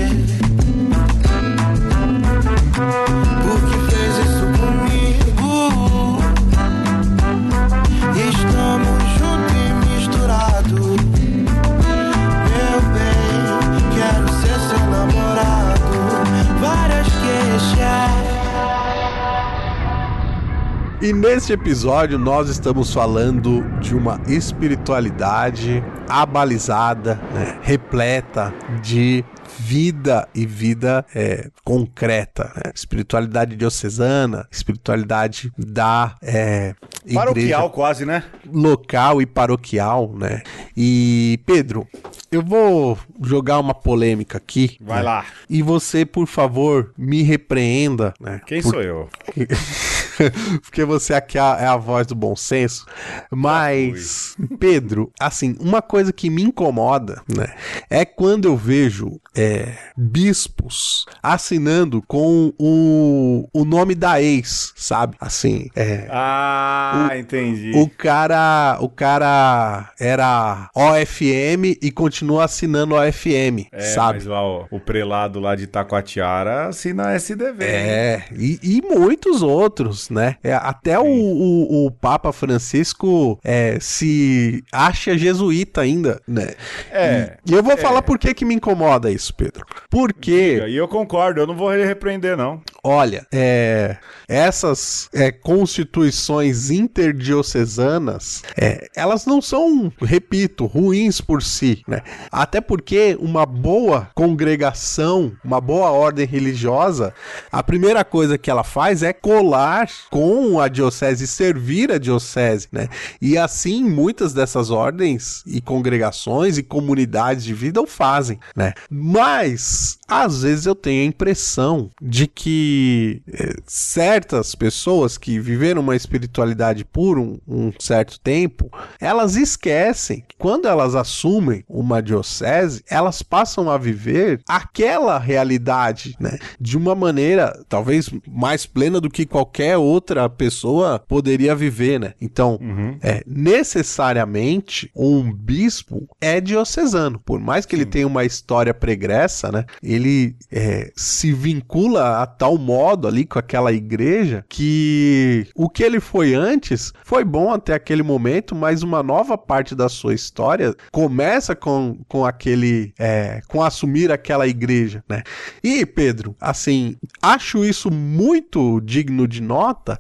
[21.00, 29.24] E neste episódio nós estamos falando de uma espiritualidade abalizada, né, repleta de
[29.58, 32.52] vida e vida é, concreta.
[32.56, 32.72] né?
[32.74, 38.24] Espiritualidade diocesana, espiritualidade da é, igreja Paroquial quase, né?
[38.52, 40.42] local e paroquial, né?
[40.76, 41.86] E Pedro,
[42.30, 44.76] eu vou jogar uma polêmica aqui.
[44.80, 45.02] Vai né?
[45.02, 45.26] lá.
[45.48, 48.40] E você, por favor, me repreenda, né?
[48.46, 49.08] Quem Por- sou eu?
[50.62, 52.86] Porque você aqui é a, é a voz do bom senso.
[53.30, 57.54] Mas, Pedro, assim, uma coisa que me incomoda, né?
[57.88, 65.16] É quando eu vejo é, bispos assinando com o, o nome da ex, sabe?
[65.20, 66.06] Assim, é.
[66.10, 67.72] Ah, entendi.
[67.74, 74.18] O cara, o cara era OFM e continua assinando OFM, É, sabe?
[74.18, 77.64] mas lá, ó, o prelado lá de Taquatiara assina SDV.
[77.64, 80.36] É, e, e muitos outros, né?
[80.42, 86.54] É, até o, o, o Papa Francisco é, se acha jesuíta ainda, né?
[86.90, 87.36] É.
[87.46, 89.64] E eu vou falar por que que me incomoda isso, Pedro.
[89.90, 92.60] Porque, E eu concordo, eu não vou repreender, não.
[92.82, 93.96] olha, é,
[94.28, 102.02] essas é, constituições interdiocesanas, é, elas não são, repito, ruins por si, né?
[102.30, 107.14] Até porque uma boa congregação, uma boa ordem religiosa,
[107.50, 112.88] a primeira coisa que ela faz é colar com a diocese, servir a diocese, né?
[113.20, 118.72] E assim muitas dessas ordens e congregações e comunidades de vida o fazem, né?
[118.90, 125.96] Mas às vezes eu tenho a impressão de que eh, certas pessoas que viveram uma
[125.96, 133.22] espiritualidade por um, um certo tempo, elas esquecem que quando elas assumem uma diocese, elas
[133.22, 136.38] passam a viver aquela realidade, né?
[136.58, 139.87] De uma maneira talvez mais plena do que qualquer outra
[140.36, 142.14] pessoa poderia viver, né?
[142.20, 142.58] Então,
[143.02, 149.64] é, necessariamente um bispo é diocesano, por mais que ele tenha uma história pregressa, né?
[149.82, 156.00] Ele é, se vincula a tal modo ali com aquela igreja que o que ele
[156.00, 161.54] foi antes foi bom até aquele momento, mas uma nova parte da sua história começa
[161.54, 165.22] com, com aquele é, com assumir aquela igreja, né?
[165.62, 169.98] E Pedro, assim, acho isso muito digno de nota nota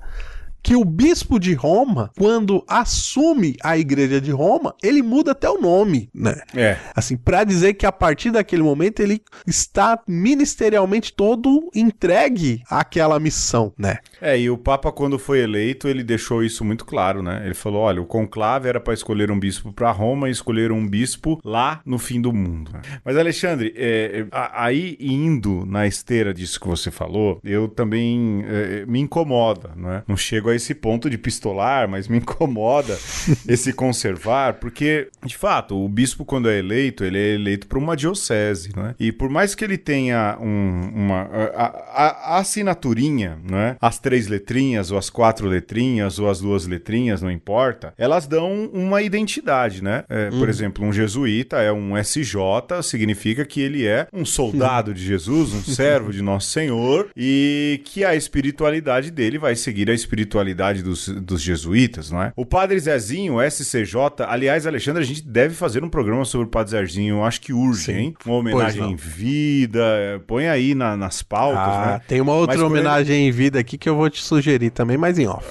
[0.62, 5.60] que o bispo de Roma, quando assume a igreja de Roma, ele muda até o
[5.60, 6.40] nome, né?
[6.54, 6.76] É.
[6.94, 13.72] Assim, para dizer que a partir daquele momento ele está ministerialmente todo entregue àquela missão,
[13.78, 13.98] né?
[14.20, 17.42] É, e o Papa, quando foi eleito, ele deixou isso muito claro, né?
[17.44, 20.86] Ele falou: olha, o conclave era para escolher um bispo para Roma e escolher um
[20.86, 22.72] bispo lá no fim do mundo.
[23.04, 28.84] Mas, Alexandre, é, é, aí indo na esteira disso que você falou, eu também é,
[28.86, 30.02] me incomoda, né?
[30.06, 32.96] Não chego a esse ponto de pistolar, mas me incomoda
[33.48, 37.96] esse conservar, porque, de fato, o bispo, quando é eleito, ele é eleito por uma
[37.96, 38.94] diocese, né?
[38.98, 41.22] E por mais que ele tenha um- uma.
[41.54, 41.66] A,
[42.06, 43.76] a- a assinaturinha, né?
[43.80, 48.66] As três letrinhas, ou as quatro letrinhas, ou as duas letrinhas, não importa, elas dão
[48.72, 50.04] uma identidade, né?
[50.08, 55.04] É, Por exemplo, um jesuíta é um SJ, significa que ele é um soldado de
[55.04, 60.37] Jesus, um servo de Nosso Senhor, e que a espiritualidade dele vai seguir a espiritualidade
[60.82, 62.32] dos, dos jesuítas, não é?
[62.36, 63.94] O Padre Zezinho, SCJ,
[64.26, 67.84] aliás, Alexandre, a gente deve fazer um programa sobre o Padre Zezinho, acho que urge,
[67.84, 67.92] Sim.
[67.92, 68.14] hein?
[68.24, 69.80] Uma homenagem em vida,
[70.26, 72.00] põe aí na- nas pautas, Ah, né?
[72.06, 74.70] tem uma outra Mas quando ele- homenagem em vida aqui que eu vou te sugerir
[74.70, 75.46] também, mas em off.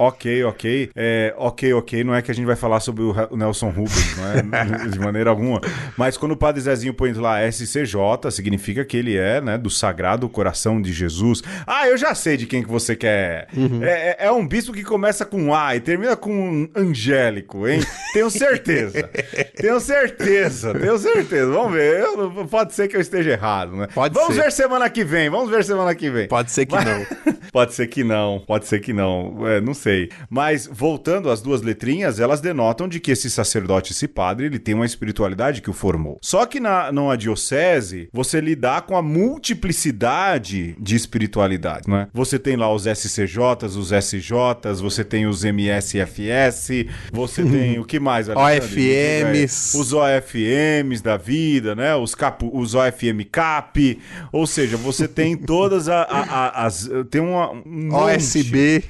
[0.00, 0.90] Ok, ok.
[0.96, 4.26] É, ok, ok, não é que a gente vai falar sobre o, Nelson Rubens, não
[4.26, 4.88] é?
[4.88, 5.60] de maneira alguma.
[5.96, 10.26] Mas quando o Padre Zezinho põe lá SCJ, significa que ele é, né, do Sagrado
[10.28, 11.42] Coração de Jesus.
[11.66, 13.48] Ah, eu já sei de quem que você quer.
[13.54, 13.82] Uhum.
[13.82, 17.80] É, é, um bispo que começa com A e termina com angélico, hein?
[18.14, 19.02] Tenho certeza.
[19.60, 21.50] tenho certeza, tenho certeza.
[21.50, 22.00] Vamos ver.
[22.00, 23.86] Eu, pode ser que eu esteja errado, né?
[23.92, 24.44] Pode vamos ser.
[24.44, 26.26] ver semana que vem, vamos ver semana que vem.
[26.26, 26.86] Pode ser que Mas...
[26.86, 27.06] não.
[27.52, 29.46] pode ser que não, pode ser que não.
[29.46, 29.89] É, não sei.
[30.28, 34.74] Mas voltando às duas letrinhas, elas denotam de que esse sacerdote, esse padre, ele tem
[34.74, 36.18] uma espiritualidade que o formou.
[36.22, 42.08] Só que na, numa diocese, você lidar com a multiplicidade de espiritualidade, né?
[42.12, 47.98] Você tem lá os SCJs, os SJs, você tem os MSFS, você tem o que
[47.98, 48.28] mais?
[48.28, 49.76] OFMs.
[49.76, 51.94] Os OFMs da vida, né?
[51.94, 53.98] Os, cap, os OFM CAP,
[54.32, 56.90] ou seja, você tem todas a, a, a, as...
[57.10, 58.84] Tem uma, um OSB.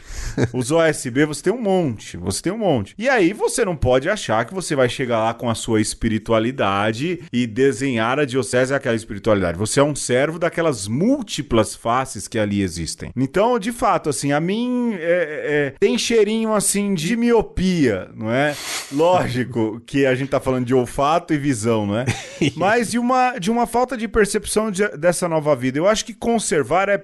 [0.53, 0.90] Os OSB,
[1.27, 2.95] você tem um monte, você tem um monte.
[2.99, 7.23] E aí você não pode achar que você vai chegar lá com a sua espiritualidade
[7.33, 9.59] e desenhar a diocese aquela espiritualidade.
[9.59, 13.11] Você é um servo daquelas múltiplas faces que ali existem.
[13.17, 18.57] Então, de fato, assim, a mim é, é, tem cheirinho assim de miopia, não é?
[18.93, 22.07] Lógico que a gente tá falando de olfato e visão, não é?
[22.57, 25.79] Mas de uma, de uma falta de percepção de, dessa nova vida.
[25.79, 27.03] Eu acho que conservar é,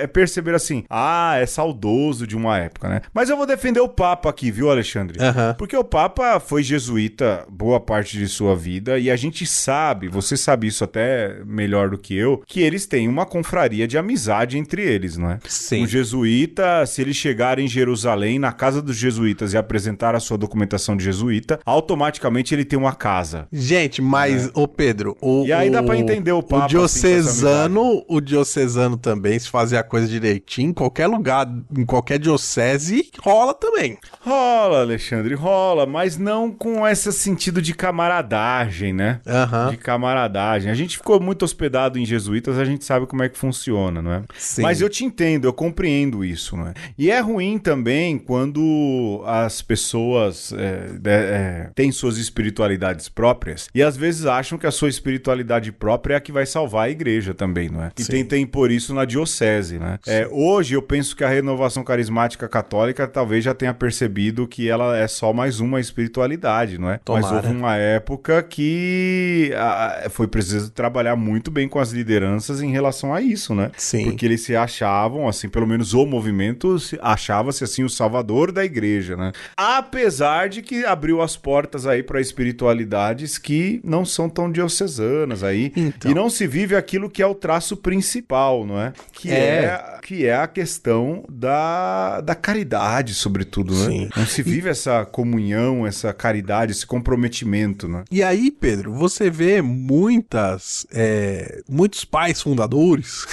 [0.00, 3.01] é perceber assim, ah, é saudoso de uma época, né?
[3.12, 5.18] Mas eu vou defender o Papa aqui, viu, Alexandre?
[5.18, 5.54] Uhum.
[5.54, 10.36] Porque o Papa foi jesuíta boa parte de sua vida e a gente sabe, você
[10.36, 14.82] sabe isso até melhor do que eu, que eles têm uma confraria de amizade entre
[14.82, 15.38] eles, não é?
[15.46, 15.84] Sim.
[15.84, 20.38] Um jesuíta, se ele chegar em Jerusalém, na casa dos jesuítas e apresentar a sua
[20.38, 23.46] documentação de jesuíta, automaticamente ele tem uma casa.
[23.52, 24.50] Gente, mas, é.
[24.54, 25.44] ô Pedro, o.
[25.44, 26.66] E aí dá pra entender o Papa.
[26.66, 31.46] O diocesano, assim, o diocesano também, se fazer a coisa direitinho, em qualquer lugar,
[31.76, 33.98] em qualquer diocese, rola também.
[34.20, 39.20] Rola, Alexandre, rola, mas não com esse sentido de camaradagem, né?
[39.26, 39.70] Uhum.
[39.70, 40.70] De camaradagem.
[40.70, 44.12] A gente ficou muito hospedado em jesuítas, a gente sabe como é que funciona, não
[44.12, 44.22] é?
[44.36, 44.62] Sim.
[44.62, 46.74] Mas eu te entendo, eu compreendo isso, não é?
[46.98, 53.96] E é ruim também quando as pessoas é, é, têm suas espiritualidades próprias e às
[53.96, 57.68] vezes acham que a sua espiritualidade própria é a que vai salvar a igreja também,
[57.68, 57.90] não é?
[57.98, 58.12] E Sim.
[58.12, 59.98] tentem impor isso na diocese, né?
[60.06, 62.81] É, hoje eu penso que a renovação carismática católica
[63.12, 66.98] talvez já tenha percebido que ela é só mais uma espiritualidade, não é?
[67.04, 67.22] Tomara.
[67.22, 72.70] Mas houve uma época que a, foi preciso trabalhar muito bem com as lideranças em
[72.70, 73.70] relação a isso, né?
[73.76, 74.04] Sim.
[74.04, 79.16] Porque eles se achavam, assim, pelo menos o movimento achava-se assim o salvador da igreja,
[79.16, 79.32] né?
[79.56, 85.72] Apesar de que abriu as portas aí para espiritualidades que não são tão diocesanas aí
[85.76, 86.10] então.
[86.10, 88.92] e não se vive aquilo que é o traço principal, não é?
[89.12, 92.71] Que é, é que é a questão da, da caridade,
[93.14, 93.86] sobretudo, né?
[93.86, 94.08] Sim.
[94.16, 94.70] Não se vive e...
[94.70, 98.04] essa comunhão, essa caridade, esse comprometimento, né?
[98.10, 103.26] E aí, Pedro, você vê muitas, é, muitos pais fundadores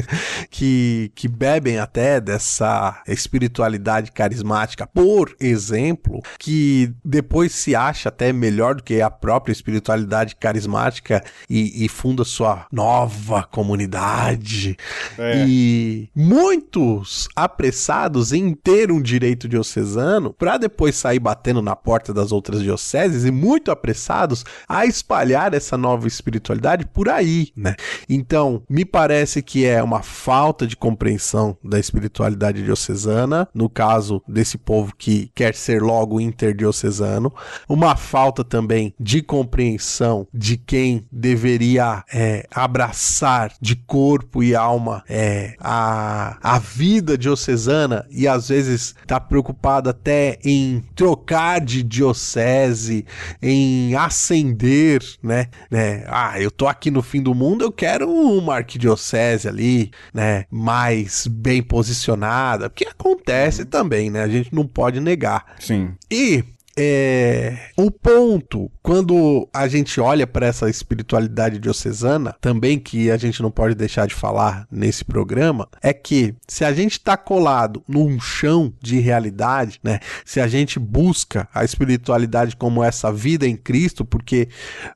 [0.50, 8.74] que, que bebem até dessa espiritualidade carismática, por exemplo, que depois se acha até melhor
[8.74, 14.76] do que a própria espiritualidade carismática e, e funda sua nova comunidade.
[15.18, 15.44] É.
[15.46, 22.32] E muitos apressados em ter um direito diocesano para depois sair batendo na porta das
[22.32, 27.74] outras dioceses e muito apressados a espalhar essa nova espiritualidade por aí, né?
[28.08, 34.58] Então, me parece que é uma falta de compreensão da espiritualidade diocesana, no caso desse
[34.58, 37.32] povo que quer ser logo interdiocesano,
[37.68, 45.54] uma falta também de compreensão de quem deveria é, abraçar de corpo e alma é,
[45.60, 53.06] a a, vida diocesana e às vezes está preocupado até em trocar de diocese,
[53.40, 55.46] em ascender, né?
[55.70, 56.04] né?
[56.08, 60.46] Ah, eu tô aqui no fim do mundo, eu quero uma arquidiocese ali, né?
[60.50, 64.22] Mais bem posicionada, porque acontece também, né?
[64.22, 65.54] A gente não pode negar.
[65.58, 65.94] Sim.
[66.10, 66.44] E
[66.76, 73.42] é, o ponto, quando a gente olha para essa espiritualidade diocesana, também que a gente
[73.42, 78.18] não pode deixar de falar nesse programa, é que se a gente está colado num
[78.18, 80.00] chão de realidade, né?
[80.24, 84.48] Se a gente busca a espiritualidade como essa vida em Cristo, porque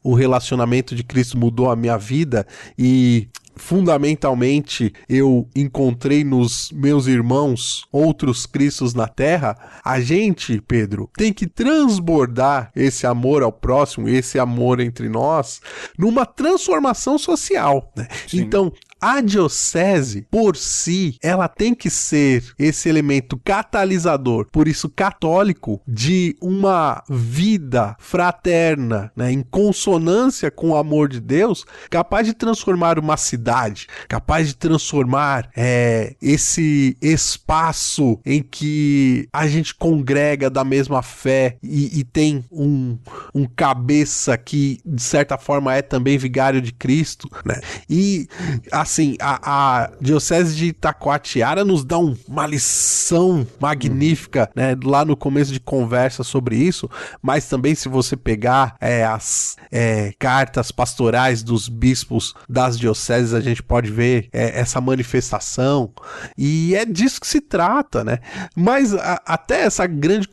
[0.02, 2.46] o relacionamento de Cristo mudou a minha vida
[2.78, 11.32] e fundamentalmente eu encontrei nos meus irmãos outros Cristos na terra, a gente, Pedro, tem
[11.32, 15.60] que transbordar esse amor ao próximo, esse amor entre nós,
[15.98, 17.92] numa transformação social.
[17.96, 18.06] Né?
[18.32, 25.82] Então, A diocese, por si, ela tem que ser esse elemento catalisador, por isso católico,
[25.86, 32.98] de uma vida fraterna, né, em consonância com o amor de Deus, capaz de transformar
[32.98, 41.02] uma cidade, capaz de transformar é, esse espaço em que a gente congrega da mesma
[41.02, 42.98] fé e, e tem um,
[43.34, 47.60] um cabeça que, de certa forma, é também vigário de Cristo, né?
[47.88, 48.26] E,
[48.86, 54.76] assim, a, a Diocese de Itacoatiara nos dá um, uma lição magnífica, né?
[54.82, 56.88] Lá no começo de conversa sobre isso,
[57.20, 63.40] mas também se você pegar é, as é, cartas pastorais dos bispos das dioceses, a
[63.40, 65.92] gente pode ver é, essa manifestação,
[66.38, 68.20] e é disso que se trata, né?
[68.54, 70.28] Mas a, até essa grande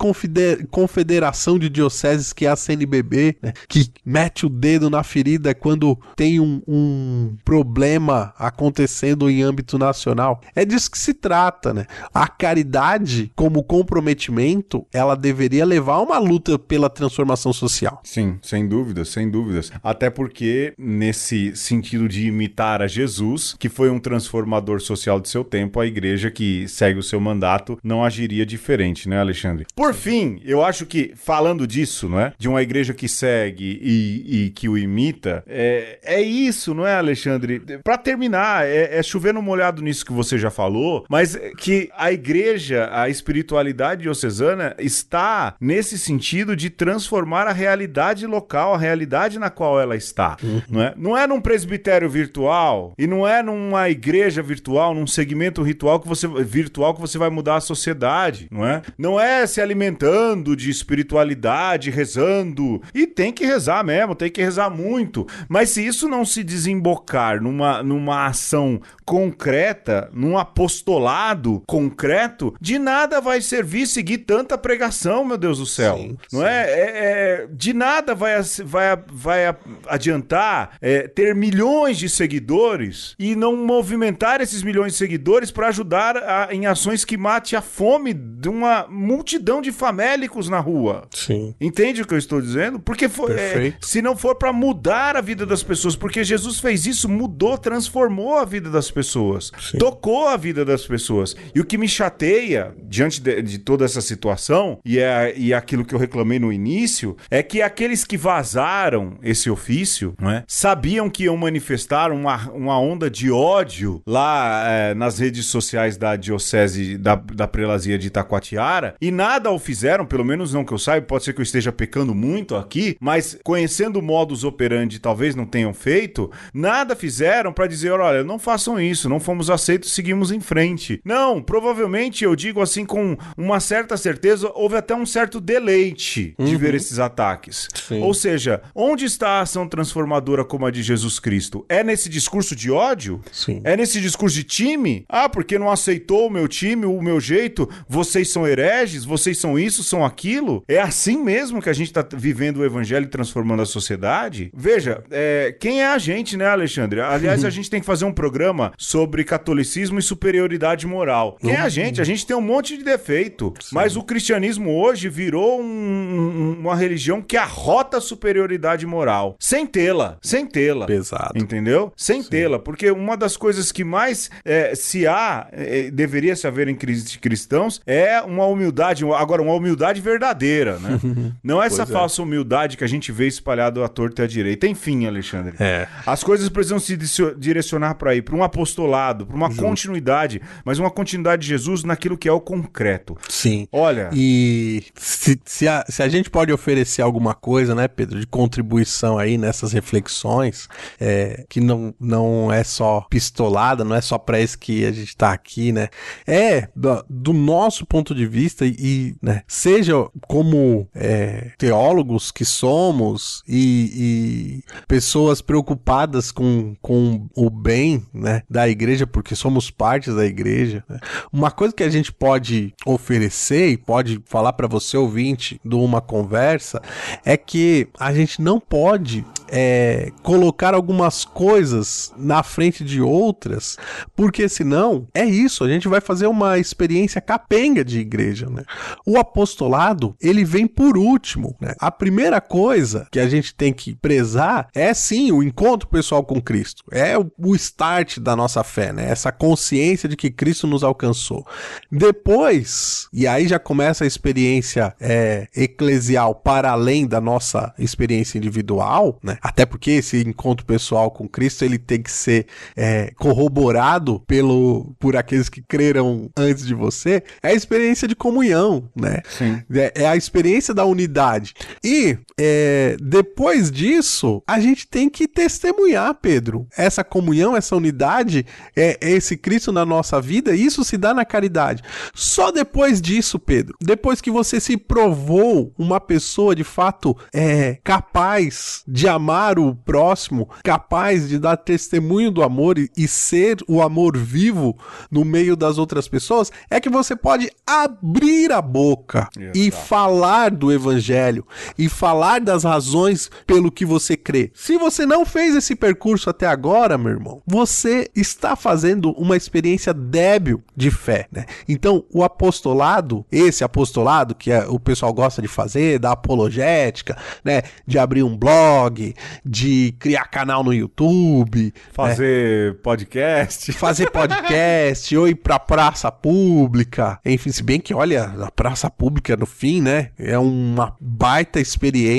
[0.70, 3.54] confederação de dioceses que é a CNBB, né?
[3.68, 10.42] que mete o dedo na ferida quando tem um, um problema acontecendo em âmbito nacional.
[10.56, 11.86] É disso que se trata, né?
[12.14, 18.02] A caridade, como comprometimento, ela deveria levar a uma luta pela transformação social.
[18.04, 19.72] Sim, sem dúvidas, sem dúvidas.
[19.84, 25.44] Até porque, nesse sentido de imitar a Jesus, que foi um transformador social de seu
[25.44, 29.66] tempo, a igreja que segue o seu mandato não agiria diferente, né, Alexandre?
[29.76, 32.34] Por fim, eu acho que, falando disso, não é?
[32.38, 36.96] De uma igreja que segue e, e que o imita, é, é isso, não é,
[36.96, 37.62] Alexandre?
[37.84, 42.12] Para terminar, é, é chover no molhado nisso que você já falou, mas que a
[42.12, 49.50] igreja, a espiritualidade diocesana está nesse sentido de transformar a realidade local, a realidade na
[49.50, 50.38] qual ela está,
[50.70, 50.94] não é?
[50.96, 56.08] Não é num presbitério virtual e não é numa igreja virtual, num segmento ritual que
[56.08, 58.82] você virtual que você vai mudar a sociedade, não é?
[58.98, 64.70] Não é se alimentando de espiritualidade, rezando e tem que rezar mesmo, tem que rezar
[64.70, 72.80] muito, mas se isso não se desembocar numa, numa ação concreta, num apostolado concreto, de
[72.80, 75.98] nada vai servir seguir tanta pregação, meu Deus do céu.
[75.98, 76.46] Sim, não sim.
[76.46, 76.50] É?
[76.50, 76.92] é?
[76.94, 79.56] É, De nada vai, vai, vai
[79.88, 86.18] adiantar é, ter milhões de seguidores e não movimentar esses milhões de seguidores para ajudar
[86.18, 91.08] a, em ações que mate a fome de uma multidão de famélicos na rua.
[91.12, 91.56] Sim.
[91.60, 92.80] Entende o que eu estou dizendo?
[92.80, 96.86] Porque foi, é, se não for para mudar a vida das pessoas, porque Jesus fez
[96.86, 99.78] isso, mudou, transformou a vida das pessoas, Sim.
[99.78, 101.36] tocou a vida das pessoas.
[101.54, 105.56] E o que me chateia diante de, de toda essa situação, e é e é
[105.56, 111.10] aquilo que eu reclamei no início, é que aqueles que vazaram esse ofício é, sabiam
[111.10, 116.98] que iam manifestar uma, uma onda de ódio lá é, nas redes sociais da Diocese
[116.98, 121.06] da, da Prelazia de Itacoatiara e nada o fizeram, pelo menos não que eu saiba,
[121.06, 125.46] pode ser que eu esteja pecando muito aqui, mas conhecendo o modus operandi, talvez não
[125.46, 130.40] tenham feito, nada fizeram para dizer: olha, não façam isso, não fomos aceitos, seguimos em
[130.40, 131.02] frente.
[131.04, 136.46] Não, provavelmente eu digo assim com uma certa certeza, houve até um certo deleite uhum.
[136.46, 137.68] de ver esses ataques.
[137.74, 138.02] Sim.
[138.02, 141.66] Ou seja, onde está a ação transformadora como a de Jesus Cristo?
[141.70, 143.22] É nesse discurso de ódio?
[143.32, 143.62] Sim.
[143.64, 145.06] É nesse discurso de time?
[145.08, 149.58] Ah, porque não aceitou o meu time, o meu jeito, vocês são hereges, vocês são
[149.58, 150.64] isso, são aquilo?
[150.68, 154.52] É assim mesmo que a gente está vivendo o evangelho e transformando a sociedade?
[154.54, 157.02] Veja, é, quem é a gente, né, Alexandre?
[157.02, 161.38] Aliás, a gente tem que fazer um programa sobre catolicismo e superioridade moral.
[161.40, 162.02] Quem é a gente?
[162.02, 163.76] A gente tem um monte de defeito, Sim.
[163.76, 169.36] mas o cristianismo hoje virou um, uma religião que arrota a superioridade moral.
[169.40, 170.86] Sem tê-la, sem tê-la.
[170.86, 171.38] Pesado.
[171.38, 171.92] Entendeu?
[171.96, 176.68] Sem tê-la, porque uma das coisas que mais é, se há, é, deveria se haver
[176.68, 181.00] em cristãos, é uma humildade, agora, uma humildade verdadeira, né?
[181.44, 181.86] Não é essa é.
[181.86, 184.68] falsa humildade que a gente vê espalhado à torta e à direita.
[184.68, 185.56] Enfim, Alexandre.
[185.60, 185.88] É.
[186.06, 186.98] As coisas precisam se
[187.38, 189.64] direcionar para ir, para um apostolado, para uma Justo.
[189.64, 193.18] continuidade, mas uma continuidade de Jesus naquilo que é o concreto.
[193.28, 193.68] Sim.
[193.72, 194.10] Olha.
[194.14, 199.18] E se, se, a, se a gente pode oferecer alguma coisa, né, Pedro, de contribuição
[199.18, 200.68] aí nessas reflexões,
[201.00, 205.08] é, que não, não é só pistolada, não é só para isso que a gente
[205.08, 205.90] está aqui, né?
[206.28, 209.94] É do, do, nosso ponto de vista e, né, seja
[210.28, 218.68] como é, teólogos que somos e, e, pessoas preocupadas com, com o bem, né, da
[218.68, 220.84] igreja, porque somos partes da igreja.
[220.90, 221.00] Né?
[221.32, 226.02] Uma coisa que a gente pode oferecer e pode falar para você ouvinte de uma
[226.02, 226.82] conversa
[227.24, 233.78] é que a gente não pode é, colocar algumas coisas na frente de outras,
[234.16, 238.64] porque senão é isso, a gente vai fazer uma experiência capenga de igreja, né?
[239.06, 241.76] O apostolado, ele vem por último, né?
[241.80, 246.42] A primeira coisa que a gente tem que prezar é sim o encontro pessoal com
[246.42, 249.10] Cristo, é o, o start da nossa fé, né?
[249.10, 251.46] Essa consciência de que Cristo nos alcançou.
[251.92, 259.20] Depois, e aí já começa a experiência é, eclesial para além da nossa experiência individual,
[259.24, 259.38] né?
[259.42, 265.16] Até porque esse encontro pessoal com Cristo ele tem que ser é, corroborado pelo por
[265.16, 267.24] aqueles que creram antes de você.
[267.42, 269.22] É a experiência de comunhão, né?
[269.30, 269.62] Sim.
[269.74, 271.54] É, é a experiência da unidade.
[271.84, 278.98] E é, depois disso, a gente tem que testemunhar, Pedro, essa comunhão, essa unidade, é,
[279.02, 280.56] é esse Cristo na nossa vida.
[280.56, 281.84] E isso se dá na caridade.
[282.14, 288.84] Só depois disso, Pedro, depois que você se provou uma pessoa de fato é, capaz
[288.88, 294.18] de amar o próximo, capaz de dar testemunho do amor e, e ser o amor
[294.18, 294.78] vivo
[295.12, 300.72] no meio das outras pessoas, é que você pode abrir a boca e falar do
[300.72, 301.46] evangelho
[301.78, 304.52] e falar das razões pelo que você crê.
[304.54, 309.94] Se você não fez esse percurso até agora, meu irmão, você está fazendo uma experiência
[309.94, 311.46] débil de fé, né?
[311.68, 317.64] Então, o apostolado, esse apostolado que é, o pessoal gosta de fazer, da apologética, né,
[317.86, 319.14] de abrir um blog,
[319.46, 322.80] de criar canal no YouTube, fazer né?
[322.82, 328.90] podcast, fazer podcast, ou ir pra praça pública, enfim, se bem que olha, a praça
[328.90, 332.13] pública no fim, né, é uma baita experiência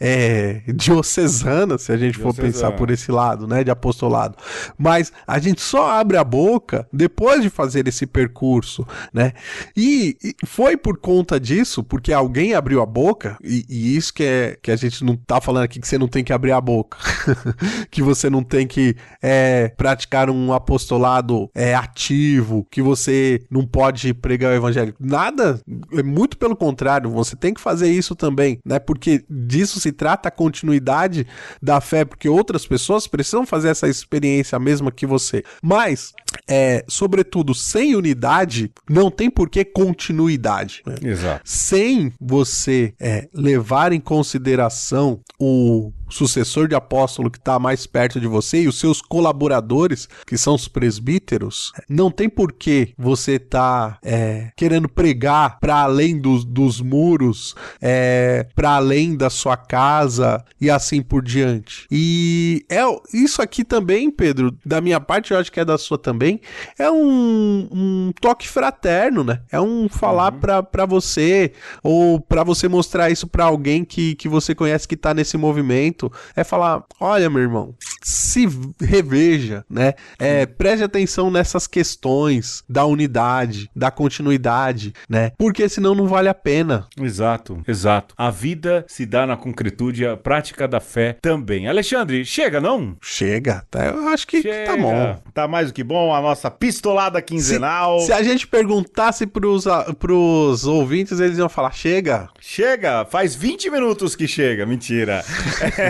[0.00, 2.34] é, diocesana, se a gente diocesana.
[2.34, 4.36] for pensar por esse lado, né, de apostolado.
[4.78, 9.32] Mas a gente só abre a boca depois de fazer esse percurso, né?
[9.76, 14.24] E, e foi por conta disso, porque alguém abriu a boca, e, e, isso que,
[14.24, 16.60] é, que a gente não tá falando aqui que você não tem que abrir a
[16.60, 16.98] boca,
[17.90, 24.12] que você não tem que é, praticar um apostolado é, ativo, que você não pode
[24.14, 24.94] pregar o evangelho.
[24.98, 25.60] Nada,
[25.92, 28.78] é muito pelo contrário, você tem que fazer isso também, né?
[28.78, 31.26] Porque disso se trata a continuidade
[31.62, 35.42] da fé, porque outras pessoas precisam fazer essa experiência mesma que você.
[35.62, 36.12] Mas,
[36.48, 40.82] é, sobretudo, sem unidade, não tem por que continuidade.
[40.86, 40.96] Né?
[41.02, 41.42] Exato.
[41.44, 48.26] Sem você é, levar em consideração o sucessor de apóstolo que está mais perto de
[48.26, 53.98] você e os seus colaboradores, que são os presbíteros, não tem por que você tá
[54.02, 60.70] é, querendo pregar para além dos, dos muros, é, para além da sua casa e
[60.70, 61.86] assim por diante.
[61.90, 62.82] E é
[63.12, 66.40] isso aqui também, Pedro, da minha parte, eu acho que é da sua também,
[66.78, 69.40] é um, um toque fraterno, né?
[69.50, 70.64] É um falar uhum.
[70.70, 71.52] para você
[71.82, 75.93] ou para você mostrar isso para alguém que, que você conhece que tá nesse movimento
[76.34, 78.46] é falar: olha, meu irmão, se
[78.80, 79.94] reveja, né?
[80.18, 85.32] É, preste atenção nessas questões da unidade, da continuidade, né?
[85.38, 86.86] Porque senão não vale a pena.
[87.00, 88.14] Exato, exato.
[88.16, 91.66] A vida se dá na concretude, a prática da fé também.
[91.68, 92.96] Alexandre, chega, não?
[93.00, 94.72] Chega, tá, eu acho que, chega.
[94.72, 95.22] tá bom.
[95.32, 98.00] Tá mais do que bom a nossa pistolada quinzenal.
[98.00, 99.64] Se, se a gente perguntasse pros,
[99.98, 102.28] pros ouvintes, eles iam falar: chega.
[102.40, 105.24] Chega, faz 20 minutos que chega, mentira.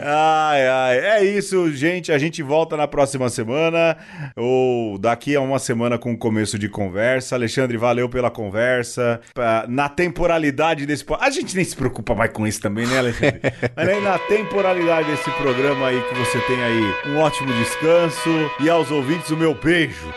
[0.00, 0.98] ai, ai.
[0.98, 2.12] É isso, gente.
[2.12, 3.96] A gente volta na próxima semana
[4.36, 7.34] ou daqui a uma semana com o começo de conversa.
[7.34, 9.20] Alexandre, valeu pela conversa.
[9.68, 11.04] Na temporalidade desse.
[11.20, 13.40] A gente nem se preocupa mais com isso também, né, Alexandre?
[13.76, 18.68] Mas aí na temporalidade desse programa aí que você tem aí um ótimo descanso e
[18.68, 20.12] aos ouvintes o meu beijo.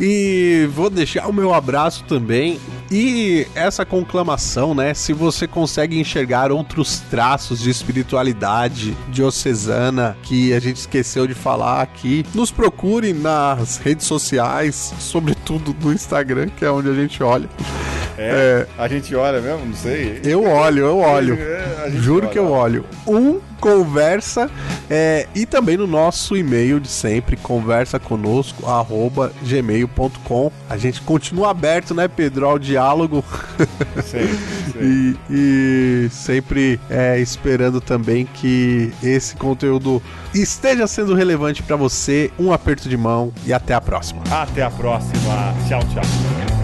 [0.00, 2.58] E vou deixar o meu abraço também.
[2.90, 4.94] E essa conclamação, né?
[4.94, 11.82] Se você consegue enxergar outros traços de espiritualidade diocesana que a gente esqueceu de falar
[11.82, 17.48] aqui, nos procure nas redes sociais, sobretudo no Instagram, que é onde a gente olha.
[18.18, 20.20] É, é, a gente olha mesmo, não sei.
[20.22, 21.38] Eu olho, eu olho.
[21.40, 22.32] É, Juro olha.
[22.32, 22.84] que eu olho.
[23.06, 24.50] Um conversa
[24.88, 30.50] é, e também no nosso e-mail de sempre, conversa conosco, arroba gmail.com.
[30.68, 33.24] A gente continua aberto, né, Pedro, ao diálogo.
[34.04, 34.26] Sim,
[34.72, 34.78] sim.
[34.80, 40.02] e, e, sempre é, esperando também que esse conteúdo
[40.34, 42.30] esteja sendo relevante para você.
[42.38, 44.22] Um aperto de mão e até a próxima.
[44.30, 45.54] Até a próxima.
[45.68, 46.59] Tchau, tchau.